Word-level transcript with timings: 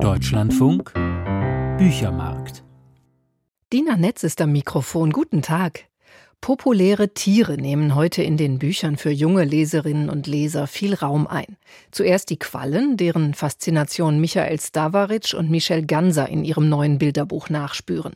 Deutschlandfunk 0.00 0.92
Büchermarkt. 1.78 2.64
Dina 3.72 3.96
Netz 3.96 4.22
ist 4.22 4.40
am 4.40 4.52
Mikrofon. 4.52 5.10
Guten 5.10 5.42
Tag. 5.42 5.86
Populäre 6.40 7.14
Tiere 7.14 7.56
nehmen 7.56 7.94
heute 7.94 8.22
in 8.22 8.36
den 8.36 8.58
Büchern 8.58 8.96
für 8.96 9.10
junge 9.10 9.44
Leserinnen 9.44 10.08
und 10.08 10.26
Leser 10.26 10.66
viel 10.66 10.94
Raum 10.94 11.26
ein. 11.26 11.56
Zuerst 11.90 12.30
die 12.30 12.38
Quallen, 12.38 12.96
deren 12.96 13.34
Faszination 13.34 14.20
Michael 14.20 14.60
Stavaric 14.60 15.34
und 15.34 15.50
Michel 15.50 15.84
Ganser 15.86 16.28
in 16.28 16.44
ihrem 16.44 16.68
neuen 16.68 16.98
Bilderbuch 16.98 17.48
nachspüren. 17.48 18.14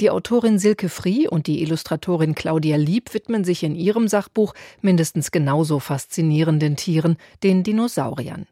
Die 0.00 0.10
Autorin 0.10 0.58
Silke 0.58 0.88
Frie 0.88 1.28
und 1.28 1.46
die 1.46 1.62
Illustratorin 1.62 2.34
Claudia 2.34 2.76
Lieb 2.76 3.14
widmen 3.14 3.44
sich 3.44 3.62
in 3.62 3.74
ihrem 3.74 4.08
Sachbuch 4.08 4.54
mindestens 4.80 5.30
genauso 5.30 5.78
faszinierenden 5.78 6.76
Tieren, 6.76 7.16
den 7.42 7.62
Dinosauriern. 7.62 8.46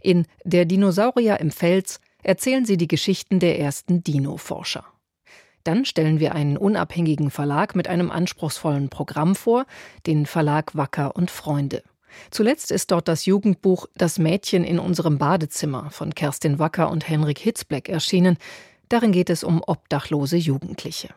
In 0.00 0.26
Der 0.44 0.64
Dinosaurier 0.64 1.40
im 1.40 1.50
Fels 1.50 2.00
erzählen 2.24 2.64
sie 2.64 2.76
die 2.76 2.88
Geschichten 2.88 3.38
der 3.38 3.60
ersten 3.60 4.02
Dino-Forscher. 4.02 4.84
Dann 5.62 5.84
stellen 5.84 6.20
wir 6.20 6.34
einen 6.34 6.58
unabhängigen 6.58 7.30
Verlag 7.30 7.74
mit 7.74 7.88
einem 7.88 8.10
anspruchsvollen 8.10 8.90
Programm 8.90 9.34
vor, 9.34 9.64
den 10.06 10.26
Verlag 10.26 10.74
Wacker 10.76 11.16
und 11.16 11.30
Freunde. 11.30 11.82
Zuletzt 12.30 12.70
ist 12.70 12.90
dort 12.90 13.08
das 13.08 13.24
Jugendbuch 13.24 13.86
Das 13.96 14.18
Mädchen 14.18 14.64
in 14.64 14.78
unserem 14.78 15.18
Badezimmer 15.18 15.90
von 15.90 16.14
Kerstin 16.14 16.58
Wacker 16.58 16.90
und 16.90 17.08
Henrik 17.08 17.38
Hitzbleck 17.38 17.88
erschienen. 17.88 18.36
Darin 18.88 19.12
geht 19.12 19.30
es 19.30 19.42
um 19.42 19.62
obdachlose 19.66 20.36
Jugendliche. 20.36 21.08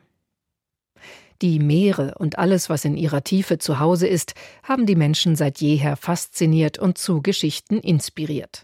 Die 1.42 1.60
Meere 1.60 2.16
und 2.18 2.40
alles, 2.40 2.70
was 2.70 2.84
in 2.84 2.98
ihrer 2.98 3.24
Tiefe 3.24 3.60
zu 3.60 3.80
Hause 3.80 4.08
ist, 4.08 4.34
haben 4.64 4.86
die 4.86 4.96
Menschen 4.96 5.36
seit 5.36 5.62
jeher 5.62 5.96
fasziniert 5.96 6.80
und 6.80 6.98
zu 6.98 7.22
Geschichten 7.22 7.80
inspiriert. 7.80 8.64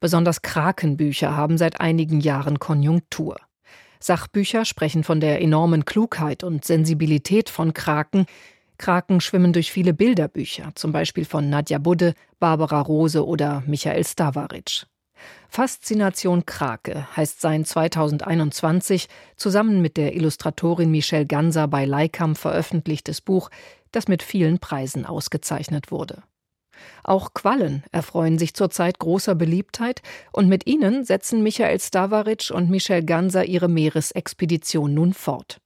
Besonders 0.00 0.42
Krakenbücher 0.42 1.36
haben 1.36 1.58
seit 1.58 1.80
einigen 1.80 2.20
Jahren 2.20 2.58
Konjunktur. 2.58 3.36
Sachbücher 3.98 4.64
sprechen 4.64 5.04
von 5.04 5.20
der 5.20 5.40
enormen 5.40 5.84
Klugheit 5.84 6.44
und 6.44 6.64
Sensibilität 6.64 7.48
von 7.48 7.72
Kraken. 7.72 8.26
Kraken 8.78 9.20
schwimmen 9.20 9.52
durch 9.52 9.70
viele 9.70 9.94
Bilderbücher, 9.94 10.72
zum 10.74 10.92
Beispiel 10.92 11.24
von 11.24 11.48
Nadja 11.48 11.78
Budde, 11.78 12.14
Barbara 12.40 12.80
Rose 12.80 13.24
oder 13.24 13.62
Michael 13.66 14.04
Stavaric. 14.04 14.86
Faszination 15.54 16.46
Krake 16.46 17.14
heißt 17.14 17.42
sein 17.42 17.66
2021 17.66 19.06
zusammen 19.36 19.82
mit 19.82 19.98
der 19.98 20.16
Illustratorin 20.16 20.90
Michelle 20.90 21.26
Ganser 21.26 21.68
bei 21.68 21.84
Leikam 21.84 22.36
veröffentlichtes 22.36 23.20
Buch, 23.20 23.50
das 23.90 24.08
mit 24.08 24.22
vielen 24.22 24.60
Preisen 24.60 25.04
ausgezeichnet 25.04 25.90
wurde. 25.90 26.22
Auch 27.04 27.34
Quallen 27.34 27.84
erfreuen 27.92 28.38
sich 28.38 28.54
zurzeit 28.54 28.98
großer 28.98 29.34
Beliebtheit 29.34 30.00
und 30.32 30.48
mit 30.48 30.66
ihnen 30.66 31.04
setzen 31.04 31.42
Michael 31.42 31.78
Stavaric 31.78 32.50
und 32.50 32.70
Michel 32.70 33.04
Ganser 33.04 33.44
ihre 33.44 33.68
Meeresexpedition 33.68 34.94
nun 34.94 35.12
fort. 35.12 35.60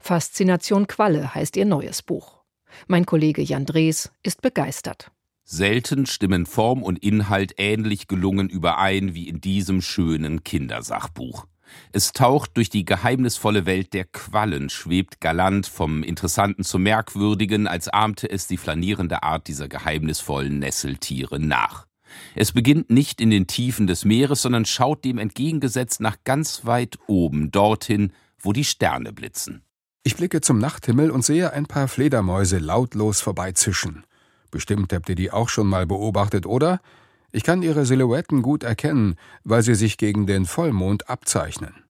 Faszination 0.00 0.88
Qualle 0.88 1.32
heißt 1.32 1.56
ihr 1.56 1.64
neues 1.64 2.02
Buch. 2.02 2.42
Mein 2.88 3.06
Kollege 3.06 3.42
Jan 3.42 3.66
Drees 3.66 4.10
ist 4.24 4.42
begeistert. 4.42 5.12
Selten 5.50 6.04
stimmen 6.04 6.44
Form 6.44 6.82
und 6.82 6.98
Inhalt 6.98 7.54
ähnlich 7.56 8.06
gelungen 8.06 8.50
überein 8.50 9.14
wie 9.14 9.30
in 9.30 9.40
diesem 9.40 9.80
schönen 9.80 10.44
Kindersachbuch. 10.44 11.46
Es 11.90 12.12
taucht 12.12 12.54
durch 12.58 12.68
die 12.68 12.84
geheimnisvolle 12.84 13.64
Welt 13.64 13.94
der 13.94 14.04
Quallen, 14.04 14.68
schwebt 14.68 15.22
galant 15.22 15.66
vom 15.66 16.02
Interessanten 16.02 16.64
zum 16.64 16.82
Merkwürdigen, 16.82 17.66
als 17.66 17.88
ahmte 17.88 18.30
es 18.30 18.46
die 18.46 18.58
flanierende 18.58 19.22
Art 19.22 19.48
dieser 19.48 19.68
geheimnisvollen 19.68 20.58
Nesseltiere 20.58 21.40
nach. 21.40 21.86
Es 22.34 22.52
beginnt 22.52 22.90
nicht 22.90 23.18
in 23.18 23.30
den 23.30 23.46
Tiefen 23.46 23.86
des 23.86 24.04
Meeres, 24.04 24.42
sondern 24.42 24.66
schaut 24.66 25.02
dem 25.06 25.16
entgegengesetzt 25.16 26.02
nach 26.02 26.18
ganz 26.24 26.66
weit 26.66 26.98
oben, 27.06 27.50
dorthin, 27.50 28.12
wo 28.38 28.52
die 28.52 28.64
Sterne 28.64 29.14
blitzen. 29.14 29.62
Ich 30.02 30.14
blicke 30.14 30.42
zum 30.42 30.58
Nachthimmel 30.58 31.10
und 31.10 31.24
sehe 31.24 31.54
ein 31.54 31.64
paar 31.64 31.88
Fledermäuse 31.88 32.58
lautlos 32.58 33.22
vorbeizischen. 33.22 34.04
Bestimmt 34.50 34.92
habt 34.92 35.08
ihr 35.08 35.14
die 35.14 35.30
auch 35.30 35.48
schon 35.48 35.66
mal 35.66 35.86
beobachtet, 35.86 36.46
oder? 36.46 36.80
Ich 37.30 37.42
kann 37.42 37.62
ihre 37.62 37.84
Silhouetten 37.84 38.42
gut 38.42 38.62
erkennen, 38.62 39.16
weil 39.44 39.62
sie 39.62 39.74
sich 39.74 39.98
gegen 39.98 40.26
den 40.26 40.46
Vollmond 40.46 41.10
abzeichnen. 41.10 41.84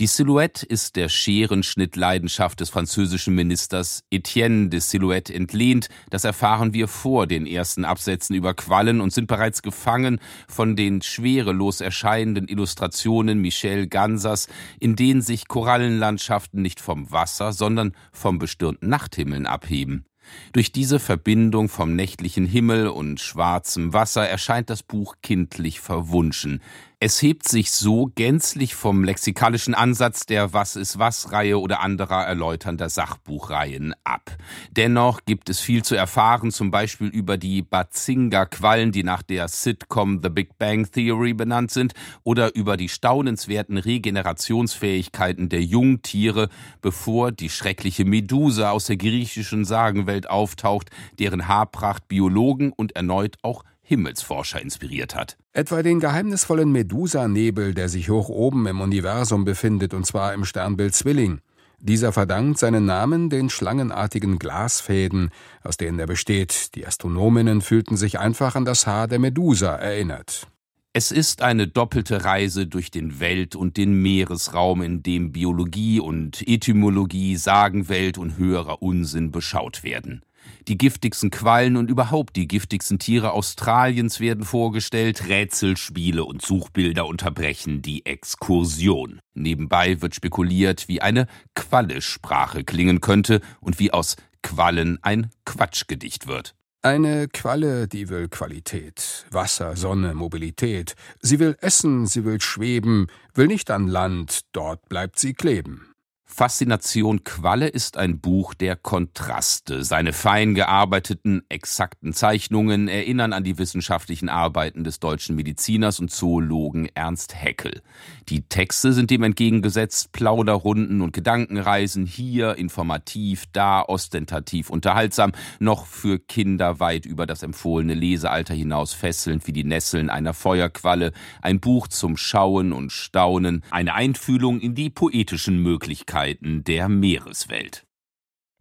Die 0.00 0.08
Silhouette 0.08 0.66
ist 0.66 0.96
der 0.96 1.08
Scherenschnittleidenschaft 1.08 2.58
des 2.58 2.68
französischen 2.68 3.32
Ministers 3.36 4.02
Etienne 4.10 4.68
de 4.68 4.80
Silhouette 4.80 5.32
entlehnt. 5.32 5.88
Das 6.10 6.24
erfahren 6.24 6.74
wir 6.74 6.88
vor 6.88 7.28
den 7.28 7.46
ersten 7.46 7.84
Absätzen 7.84 8.34
über 8.34 8.54
Quallen 8.54 9.00
und 9.00 9.12
sind 9.12 9.28
bereits 9.28 9.62
gefangen 9.62 10.18
von 10.48 10.74
den 10.74 11.00
schwerelos 11.00 11.80
erscheinenden 11.80 12.48
Illustrationen 12.48 13.38
Michel 13.38 13.86
Gansers, 13.86 14.48
in 14.80 14.96
denen 14.96 15.22
sich 15.22 15.46
Korallenlandschaften 15.46 16.60
nicht 16.60 16.80
vom 16.80 17.12
Wasser, 17.12 17.52
sondern 17.52 17.92
vom 18.10 18.40
bestürmten 18.40 18.88
Nachthimmeln 18.88 19.46
abheben. 19.46 20.06
Durch 20.52 20.72
diese 20.72 20.98
Verbindung 20.98 21.68
vom 21.68 21.94
nächtlichen 21.94 22.46
Himmel 22.46 22.88
und 22.88 23.20
schwarzem 23.20 23.92
Wasser 23.92 24.28
erscheint 24.28 24.70
das 24.70 24.82
Buch 24.82 25.16
kindlich 25.22 25.80
verwunschen. 25.80 26.62
Es 27.06 27.20
hebt 27.20 27.46
sich 27.46 27.70
so 27.70 28.10
gänzlich 28.14 28.74
vom 28.74 29.04
lexikalischen 29.04 29.74
Ansatz 29.74 30.24
der 30.24 30.54
Was 30.54 30.74
ist 30.74 30.98
was 30.98 31.32
Reihe 31.32 31.60
oder 31.60 31.82
anderer 31.82 32.24
erläuternder 32.24 32.88
Sachbuchreihen 32.88 33.94
ab. 34.04 34.34
Dennoch 34.70 35.20
gibt 35.26 35.50
es 35.50 35.60
viel 35.60 35.84
zu 35.84 35.96
erfahren, 35.96 36.50
zum 36.50 36.70
Beispiel 36.70 37.08
über 37.08 37.36
die 37.36 37.60
Bazinga-Quallen, 37.60 38.90
die 38.90 39.02
nach 39.02 39.22
der 39.22 39.48
Sitcom 39.48 40.20
The 40.22 40.30
Big 40.30 40.56
Bang 40.56 40.90
Theory 40.90 41.34
benannt 41.34 41.72
sind, 41.72 41.92
oder 42.22 42.54
über 42.54 42.78
die 42.78 42.88
staunenswerten 42.88 43.76
Regenerationsfähigkeiten 43.76 45.50
der 45.50 45.60
Jungtiere, 45.60 46.48
bevor 46.80 47.32
die 47.32 47.50
schreckliche 47.50 48.06
Medusa 48.06 48.70
aus 48.70 48.86
der 48.86 48.96
griechischen 48.96 49.66
Sagenwelt 49.66 50.30
auftaucht, 50.30 50.88
deren 51.18 51.48
Haarpracht 51.48 52.08
Biologen 52.08 52.72
und 52.72 52.96
erneut 52.96 53.36
auch 53.42 53.62
Himmelsforscher 53.84 54.60
inspiriert 54.60 55.14
hat. 55.14 55.36
Etwa 55.52 55.82
den 55.82 56.00
geheimnisvollen 56.00 56.72
Medusa-Nebel, 56.72 57.74
der 57.74 57.88
sich 57.88 58.08
hoch 58.08 58.28
oben 58.28 58.66
im 58.66 58.80
Universum 58.80 59.44
befindet, 59.44 59.94
und 59.94 60.04
zwar 60.06 60.34
im 60.34 60.44
Sternbild 60.44 60.94
Zwilling. 60.94 61.40
Dieser 61.78 62.12
verdankt 62.12 62.58
seinen 62.58 62.86
Namen 62.86 63.28
den 63.28 63.50
schlangenartigen 63.50 64.38
Glasfäden, 64.38 65.30
aus 65.62 65.76
denen 65.76 65.98
er 65.98 66.06
besteht. 66.06 66.74
Die 66.74 66.86
Astronominnen 66.86 67.60
fühlten 67.60 67.98
sich 67.98 68.18
einfach 68.18 68.56
an 68.56 68.64
das 68.64 68.86
Haar 68.86 69.06
der 69.06 69.18
Medusa 69.18 69.76
erinnert. 69.76 70.48
Es 70.94 71.10
ist 71.10 71.42
eine 71.42 71.68
doppelte 71.68 72.24
Reise 72.24 72.66
durch 72.66 72.90
den 72.90 73.20
Welt- 73.20 73.56
und 73.56 73.76
den 73.76 74.00
Meeresraum, 74.00 74.80
in 74.80 75.02
dem 75.02 75.32
Biologie 75.32 76.00
und 76.00 76.46
Etymologie, 76.46 77.36
Sagenwelt 77.36 78.16
und 78.16 78.38
höherer 78.38 78.80
Unsinn 78.80 79.30
beschaut 79.30 79.82
werden. 79.82 80.22
Die 80.68 80.78
giftigsten 80.78 81.30
Quallen 81.30 81.76
und 81.76 81.90
überhaupt 81.90 82.36
die 82.36 82.48
giftigsten 82.48 82.98
Tiere 82.98 83.32
Australiens 83.32 84.20
werden 84.20 84.44
vorgestellt, 84.44 85.28
Rätselspiele 85.28 86.24
und 86.24 86.42
Suchbilder 86.42 87.06
unterbrechen 87.06 87.82
die 87.82 88.06
Exkursion. 88.06 89.20
Nebenbei 89.34 90.00
wird 90.00 90.14
spekuliert, 90.14 90.88
wie 90.88 91.02
eine 91.02 91.26
Qualle-Sprache 91.54 92.64
klingen 92.64 93.00
könnte 93.00 93.40
und 93.60 93.78
wie 93.78 93.92
aus 93.92 94.16
Quallen 94.42 94.98
ein 95.02 95.30
Quatschgedicht 95.44 96.26
wird. 96.26 96.54
Eine 96.84 97.28
Qualle, 97.28 97.88
die 97.88 98.10
will 98.10 98.28
Qualität, 98.28 99.24
Wasser, 99.30 99.74
Sonne, 99.74 100.12
Mobilität. 100.14 100.96
Sie 101.18 101.38
will 101.38 101.56
essen, 101.62 102.06
sie 102.06 102.26
will 102.26 102.42
schweben, 102.42 103.06
will 103.32 103.46
nicht 103.46 103.70
an 103.70 103.88
Land, 103.88 104.40
dort 104.52 104.86
bleibt 104.90 105.18
sie 105.18 105.32
kleben. 105.32 105.93
Faszination 106.36 107.22
Qualle 107.22 107.68
ist 107.68 107.96
ein 107.96 108.18
Buch 108.18 108.54
der 108.54 108.74
Kontraste. 108.74 109.84
Seine 109.84 110.12
fein 110.12 110.56
gearbeiteten, 110.56 111.44
exakten 111.48 112.12
Zeichnungen 112.12 112.88
erinnern 112.88 113.32
an 113.32 113.44
die 113.44 113.56
wissenschaftlichen 113.56 114.28
Arbeiten 114.28 114.82
des 114.82 114.98
deutschen 114.98 115.36
Mediziners 115.36 116.00
und 116.00 116.10
Zoologen 116.10 116.88
Ernst 116.92 117.36
Haeckel. 117.40 117.82
Die 118.28 118.48
Texte 118.48 118.92
sind 118.92 119.12
dem 119.12 119.22
entgegengesetzt. 119.22 120.10
Plauderrunden 120.10 121.02
und 121.02 121.12
Gedankenreisen, 121.12 122.04
hier 122.04 122.56
informativ, 122.56 123.44
da 123.52 123.82
ostentativ 123.82 124.70
unterhaltsam, 124.70 125.30
noch 125.60 125.86
für 125.86 126.18
Kinder 126.18 126.80
weit 126.80 127.06
über 127.06 127.26
das 127.26 127.44
empfohlene 127.44 127.94
Lesealter 127.94 128.54
hinaus 128.54 128.92
fesselnd 128.92 129.46
wie 129.46 129.52
die 129.52 129.62
Nesseln 129.62 130.10
einer 130.10 130.34
Feuerqualle, 130.34 131.12
ein 131.42 131.60
Buch 131.60 131.86
zum 131.86 132.16
Schauen 132.16 132.72
und 132.72 132.90
Staunen, 132.90 133.62
eine 133.70 133.94
Einfühlung 133.94 134.58
in 134.58 134.74
die 134.74 134.90
poetischen 134.90 135.62
Möglichkeiten 135.62 136.23
Möglichkeiten 136.24 136.64
der 136.64 136.88
Meereswelt. 136.88 137.84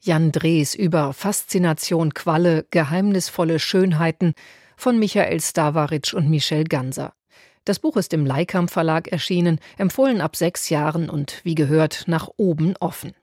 Jan 0.02 0.32
Drees 0.32 0.76
über 0.76 1.14
Faszination 1.14 2.14
Qualle, 2.14 2.66
geheimnisvolle 2.72 3.60
Schönheiten 3.60 4.34
von 4.76 5.00
Michael 5.00 5.40
Stavaric 5.40 6.14
und 6.14 6.30
Michel 6.30 6.66
Ganser. 6.66 7.14
Das 7.64 7.80
Buch 7.80 7.96
ist 7.96 8.12
im 8.12 8.26
Leikam 8.26 8.68
Verlag 8.68 9.08
erschienen, 9.08 9.60
empfohlen 9.78 10.20
ab 10.20 10.36
sechs 10.36 10.70
Jahren 10.70 11.10
und 11.10 11.40
wie 11.46 11.56
gehört 11.56 12.04
nach 12.08 12.28
oben 12.36 12.76
offen. 12.82 13.14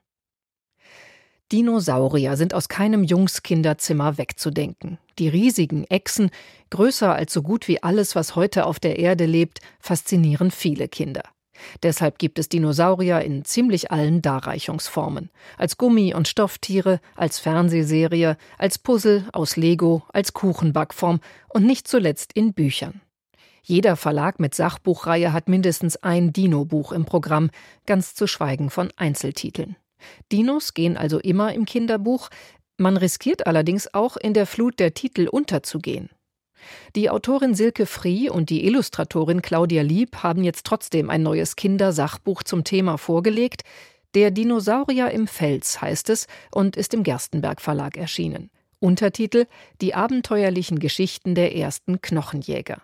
Dinosaurier 1.51 2.37
sind 2.37 2.55
aus 2.55 2.67
keinem 2.67 3.03
Jungskinderzimmer 3.03 4.17
wegzudenken. 4.17 4.97
Die 5.19 5.27
riesigen 5.27 5.83
Echsen, 5.83 6.31
größer 6.71 7.13
als 7.13 7.33
so 7.33 7.43
gut 7.43 7.67
wie 7.67 7.83
alles, 7.83 8.15
was 8.15 8.35
heute 8.35 8.65
auf 8.65 8.79
der 8.79 8.97
Erde 8.97 9.25
lebt, 9.25 9.59
faszinieren 9.79 10.49
viele 10.49 10.87
Kinder. 10.87 11.23
Deshalb 11.83 12.19
gibt 12.19 12.39
es 12.39 12.49
Dinosaurier 12.49 13.21
in 13.21 13.45
ziemlich 13.45 13.91
allen 13.91 14.21
Darreichungsformen. 14.21 15.29
Als 15.57 15.77
Gummi- 15.77 16.13
und 16.13 16.27
Stofftiere, 16.27 16.99
als 17.15 17.39
Fernsehserie, 17.39 18.37
als 18.57 18.77
Puzzle, 18.77 19.25
aus 19.33 19.55
Lego, 19.55 20.03
als 20.13 20.33
Kuchenbackform 20.33 21.19
und 21.49 21.65
nicht 21.65 21.87
zuletzt 21.87 22.33
in 22.33 22.53
Büchern. 22.53 23.01
Jeder 23.63 23.95
Verlag 23.95 24.39
mit 24.39 24.55
Sachbuchreihe 24.55 25.33
hat 25.33 25.47
mindestens 25.47 25.97
ein 25.97 26.33
Dino-Buch 26.33 26.91
im 26.91 27.05
Programm, 27.05 27.51
ganz 27.85 28.15
zu 28.15 28.27
schweigen 28.27 28.69
von 28.69 28.89
Einzeltiteln. 28.97 29.75
Dinos 30.31 30.73
gehen 30.73 30.97
also 30.97 31.19
immer 31.19 31.53
im 31.53 31.65
Kinderbuch, 31.65 32.29
man 32.77 32.97
riskiert 32.97 33.45
allerdings 33.45 33.93
auch 33.93 34.17
in 34.17 34.33
der 34.33 34.47
Flut 34.47 34.79
der 34.79 34.95
Titel 34.95 35.27
unterzugehen. 35.27 36.09
Die 36.95 37.09
Autorin 37.09 37.55
Silke 37.55 37.85
Frie 37.85 38.29
und 38.29 38.49
die 38.49 38.65
Illustratorin 38.65 39.41
Claudia 39.41 39.81
Lieb 39.81 40.17
haben 40.17 40.43
jetzt 40.43 40.65
trotzdem 40.65 41.09
ein 41.09 41.23
neues 41.23 41.55
Kindersachbuch 41.55 42.43
zum 42.43 42.63
Thema 42.63 42.97
vorgelegt. 42.97 43.63
Der 44.13 44.31
Dinosaurier 44.31 45.11
im 45.11 45.27
Fels 45.27 45.81
heißt 45.81 46.09
es 46.09 46.27
und 46.51 46.75
ist 46.75 46.93
im 46.93 47.03
Gerstenberg 47.03 47.61
Verlag 47.61 47.97
erschienen. 47.97 48.49
Untertitel 48.79 49.45
Die 49.79 49.93
abenteuerlichen 49.93 50.79
Geschichten 50.79 51.35
der 51.35 51.55
ersten 51.55 52.01
Knochenjäger. 52.01 52.81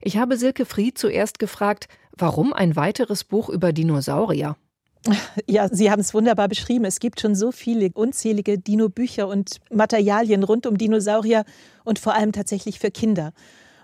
Ich 0.00 0.16
habe 0.16 0.36
Silke 0.36 0.64
Frie 0.64 0.94
zuerst 0.94 1.38
gefragt, 1.38 1.88
warum 2.16 2.52
ein 2.52 2.74
weiteres 2.74 3.24
Buch 3.24 3.48
über 3.48 3.72
Dinosaurier? 3.72 4.56
Ja, 5.46 5.68
Sie 5.68 5.90
haben 5.90 6.00
es 6.00 6.14
wunderbar 6.14 6.48
beschrieben. 6.48 6.84
Es 6.84 7.00
gibt 7.00 7.20
schon 7.20 7.34
so 7.34 7.52
viele 7.52 7.90
unzählige 7.94 8.58
Dino-Bücher 8.58 9.28
und 9.28 9.56
Materialien 9.70 10.42
rund 10.42 10.66
um 10.66 10.76
Dinosaurier 10.78 11.44
und 11.84 11.98
vor 11.98 12.14
allem 12.14 12.32
tatsächlich 12.32 12.78
für 12.78 12.90
Kinder. 12.90 13.32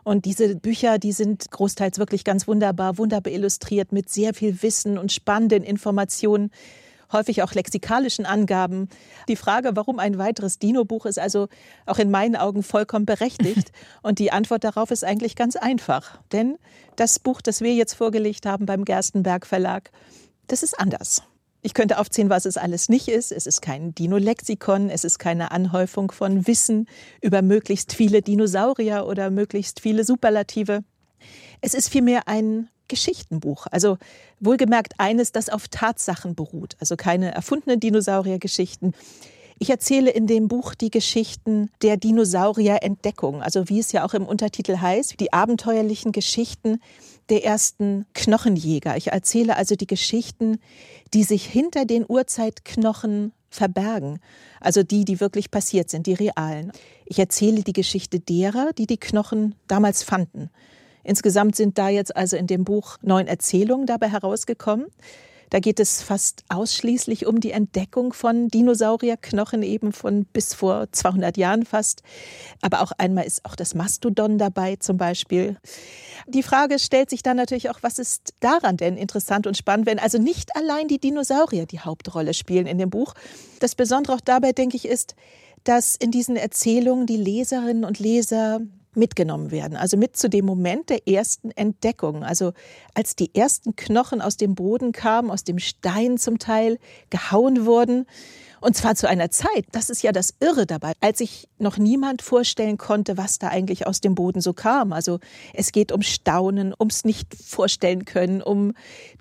Und 0.04 0.24
diese 0.24 0.54
Bücher, 0.54 0.98
die 0.98 1.12
sind 1.12 1.50
großteils 1.50 1.98
wirklich 1.98 2.22
ganz 2.22 2.46
wunderbar, 2.46 2.96
wunderbar 2.96 3.32
illustriert 3.32 3.90
mit 3.90 4.08
sehr 4.08 4.34
viel 4.34 4.62
Wissen 4.62 4.98
und 4.98 5.10
spannenden 5.10 5.64
Informationen, 5.64 6.52
häufig 7.12 7.42
auch 7.42 7.54
lexikalischen 7.54 8.24
Angaben. 8.24 8.88
Die 9.28 9.36
Frage, 9.36 9.70
warum 9.74 9.98
ein 9.98 10.18
weiteres 10.18 10.58
Dino-Buch 10.58 11.06
ist 11.06 11.18
also 11.18 11.48
auch 11.86 11.98
in 11.98 12.10
meinen 12.10 12.36
Augen 12.36 12.62
vollkommen 12.62 13.06
berechtigt. 13.06 13.72
Und 14.02 14.18
die 14.18 14.32
Antwort 14.32 14.64
darauf 14.64 14.90
ist 14.90 15.04
eigentlich 15.04 15.36
ganz 15.36 15.56
einfach. 15.56 16.20
Denn 16.32 16.56
das 16.96 17.18
Buch, 17.18 17.40
das 17.40 17.60
wir 17.60 17.74
jetzt 17.74 17.94
vorgelegt 17.94 18.46
haben 18.46 18.66
beim 18.66 18.84
Gerstenberg 18.84 19.46
Verlag, 19.46 19.90
das 20.46 20.62
ist 20.62 20.78
anders. 20.78 21.22
Ich 21.62 21.74
könnte 21.74 21.98
aufzählen, 21.98 22.30
was 22.30 22.44
es 22.44 22.56
alles 22.56 22.88
nicht 22.88 23.08
ist. 23.08 23.32
Es 23.32 23.46
ist 23.46 23.60
kein 23.60 23.94
Dino-Lexikon, 23.94 24.88
es 24.88 25.02
ist 25.02 25.18
keine 25.18 25.50
Anhäufung 25.50 26.12
von 26.12 26.46
Wissen 26.46 26.86
über 27.20 27.42
möglichst 27.42 27.92
viele 27.92 28.22
Dinosaurier 28.22 29.06
oder 29.06 29.30
möglichst 29.30 29.80
viele 29.80 30.04
Superlative. 30.04 30.84
Es 31.60 31.74
ist 31.74 31.88
vielmehr 31.88 32.28
ein 32.28 32.68
Geschichtenbuch. 32.86 33.66
Also 33.70 33.98
wohlgemerkt 34.38 34.94
eines, 34.98 35.32
das 35.32 35.48
auf 35.48 35.66
Tatsachen 35.68 36.36
beruht. 36.36 36.76
Also 36.78 36.96
keine 36.96 37.34
erfundenen 37.34 37.80
Dinosauriergeschichten. 37.80 38.94
Ich 39.58 39.70
erzähle 39.70 40.10
in 40.10 40.26
dem 40.26 40.48
Buch 40.48 40.74
die 40.74 40.90
Geschichten 40.90 41.70
der 41.80 41.96
Dinosaurierentdeckung, 41.96 43.42
also 43.42 43.70
wie 43.70 43.78
es 43.78 43.90
ja 43.90 44.04
auch 44.04 44.12
im 44.12 44.26
Untertitel 44.26 44.76
heißt, 44.76 45.18
die 45.18 45.32
abenteuerlichen 45.32 46.12
Geschichten 46.12 46.78
der 47.28 47.44
ersten 47.44 48.06
Knochenjäger. 48.14 48.96
Ich 48.96 49.08
erzähle 49.08 49.56
also 49.56 49.74
die 49.74 49.86
Geschichten, 49.86 50.58
die 51.14 51.24
sich 51.24 51.46
hinter 51.46 51.84
den 51.84 52.04
Urzeitknochen 52.06 53.32
verbergen, 53.50 54.18
also 54.60 54.82
die, 54.82 55.04
die 55.04 55.20
wirklich 55.20 55.50
passiert 55.50 55.90
sind, 55.90 56.06
die 56.06 56.14
realen. 56.14 56.72
Ich 57.04 57.18
erzähle 57.18 57.62
die 57.62 57.72
Geschichte 57.72 58.20
derer, 58.20 58.72
die 58.76 58.86
die 58.86 58.98
Knochen 58.98 59.54
damals 59.66 60.02
fanden. 60.02 60.50
Insgesamt 61.02 61.54
sind 61.56 61.78
da 61.78 61.88
jetzt 61.88 62.16
also 62.16 62.36
in 62.36 62.46
dem 62.46 62.64
Buch 62.64 62.98
neun 63.00 63.28
Erzählungen 63.28 63.86
dabei 63.86 64.08
herausgekommen. 64.08 64.86
Da 65.50 65.60
geht 65.60 65.80
es 65.80 66.02
fast 66.02 66.44
ausschließlich 66.48 67.26
um 67.26 67.40
die 67.40 67.52
Entdeckung 67.52 68.12
von 68.12 68.48
Dinosaurierknochen 68.48 69.62
eben 69.62 69.92
von 69.92 70.24
bis 70.24 70.54
vor 70.54 70.86
200 70.90 71.36
Jahren 71.36 71.64
fast. 71.64 72.02
Aber 72.62 72.82
auch 72.82 72.92
einmal 72.98 73.24
ist 73.24 73.44
auch 73.44 73.56
das 73.56 73.74
Mastodon 73.74 74.38
dabei 74.38 74.76
zum 74.76 74.96
Beispiel. 74.96 75.56
Die 76.26 76.42
Frage 76.42 76.78
stellt 76.78 77.10
sich 77.10 77.22
dann 77.22 77.36
natürlich 77.36 77.70
auch, 77.70 77.78
was 77.82 77.98
ist 77.98 78.34
daran 78.40 78.76
denn 78.76 78.96
interessant 78.96 79.46
und 79.46 79.56
spannend, 79.56 79.86
wenn 79.86 79.98
also 79.98 80.18
nicht 80.18 80.56
allein 80.56 80.88
die 80.88 80.98
Dinosaurier 80.98 81.66
die 81.66 81.80
Hauptrolle 81.80 82.34
spielen 82.34 82.66
in 82.66 82.78
dem 82.78 82.90
Buch. 82.90 83.14
Das 83.60 83.74
Besondere 83.74 84.16
auch 84.16 84.20
dabei, 84.20 84.52
denke 84.52 84.76
ich, 84.76 84.86
ist, 84.86 85.14
dass 85.64 85.96
in 85.96 86.10
diesen 86.10 86.36
Erzählungen 86.36 87.06
die 87.06 87.16
Leserinnen 87.16 87.84
und 87.84 87.98
Leser 87.98 88.60
mitgenommen 88.96 89.50
werden. 89.50 89.76
Also 89.76 89.96
mit 89.96 90.16
zu 90.16 90.28
dem 90.28 90.44
Moment 90.44 90.90
der 90.90 91.06
ersten 91.08 91.50
Entdeckung. 91.50 92.24
Also 92.24 92.52
als 92.94 93.16
die 93.16 93.34
ersten 93.34 93.76
Knochen 93.76 94.20
aus 94.20 94.36
dem 94.36 94.54
Boden 94.54 94.92
kamen, 94.92 95.30
aus 95.30 95.44
dem 95.44 95.58
Stein 95.58 96.18
zum 96.18 96.38
Teil 96.38 96.78
gehauen 97.10 97.66
wurden. 97.66 98.06
Und 98.60 98.76
zwar 98.76 98.94
zu 98.94 99.08
einer 99.08 99.30
Zeit, 99.30 99.66
das 99.72 99.90
ist 99.90 100.02
ja 100.02 100.12
das 100.12 100.34
Irre 100.40 100.66
dabei, 100.66 100.92
als 101.00 101.18
sich 101.18 101.48
noch 101.58 101.76
niemand 101.78 102.22
vorstellen 102.22 102.78
konnte, 102.78 103.16
was 103.16 103.38
da 103.38 103.48
eigentlich 103.48 103.86
aus 103.86 104.00
dem 104.00 104.14
Boden 104.14 104.40
so 104.40 104.52
kam. 104.52 104.92
Also 104.92 105.20
es 105.52 105.72
geht 105.72 105.92
um 105.92 106.02
Staunen, 106.02 106.74
ums 106.78 107.04
nicht 107.04 107.34
vorstellen 107.34 108.04
können, 108.04 108.42
um 108.42 108.72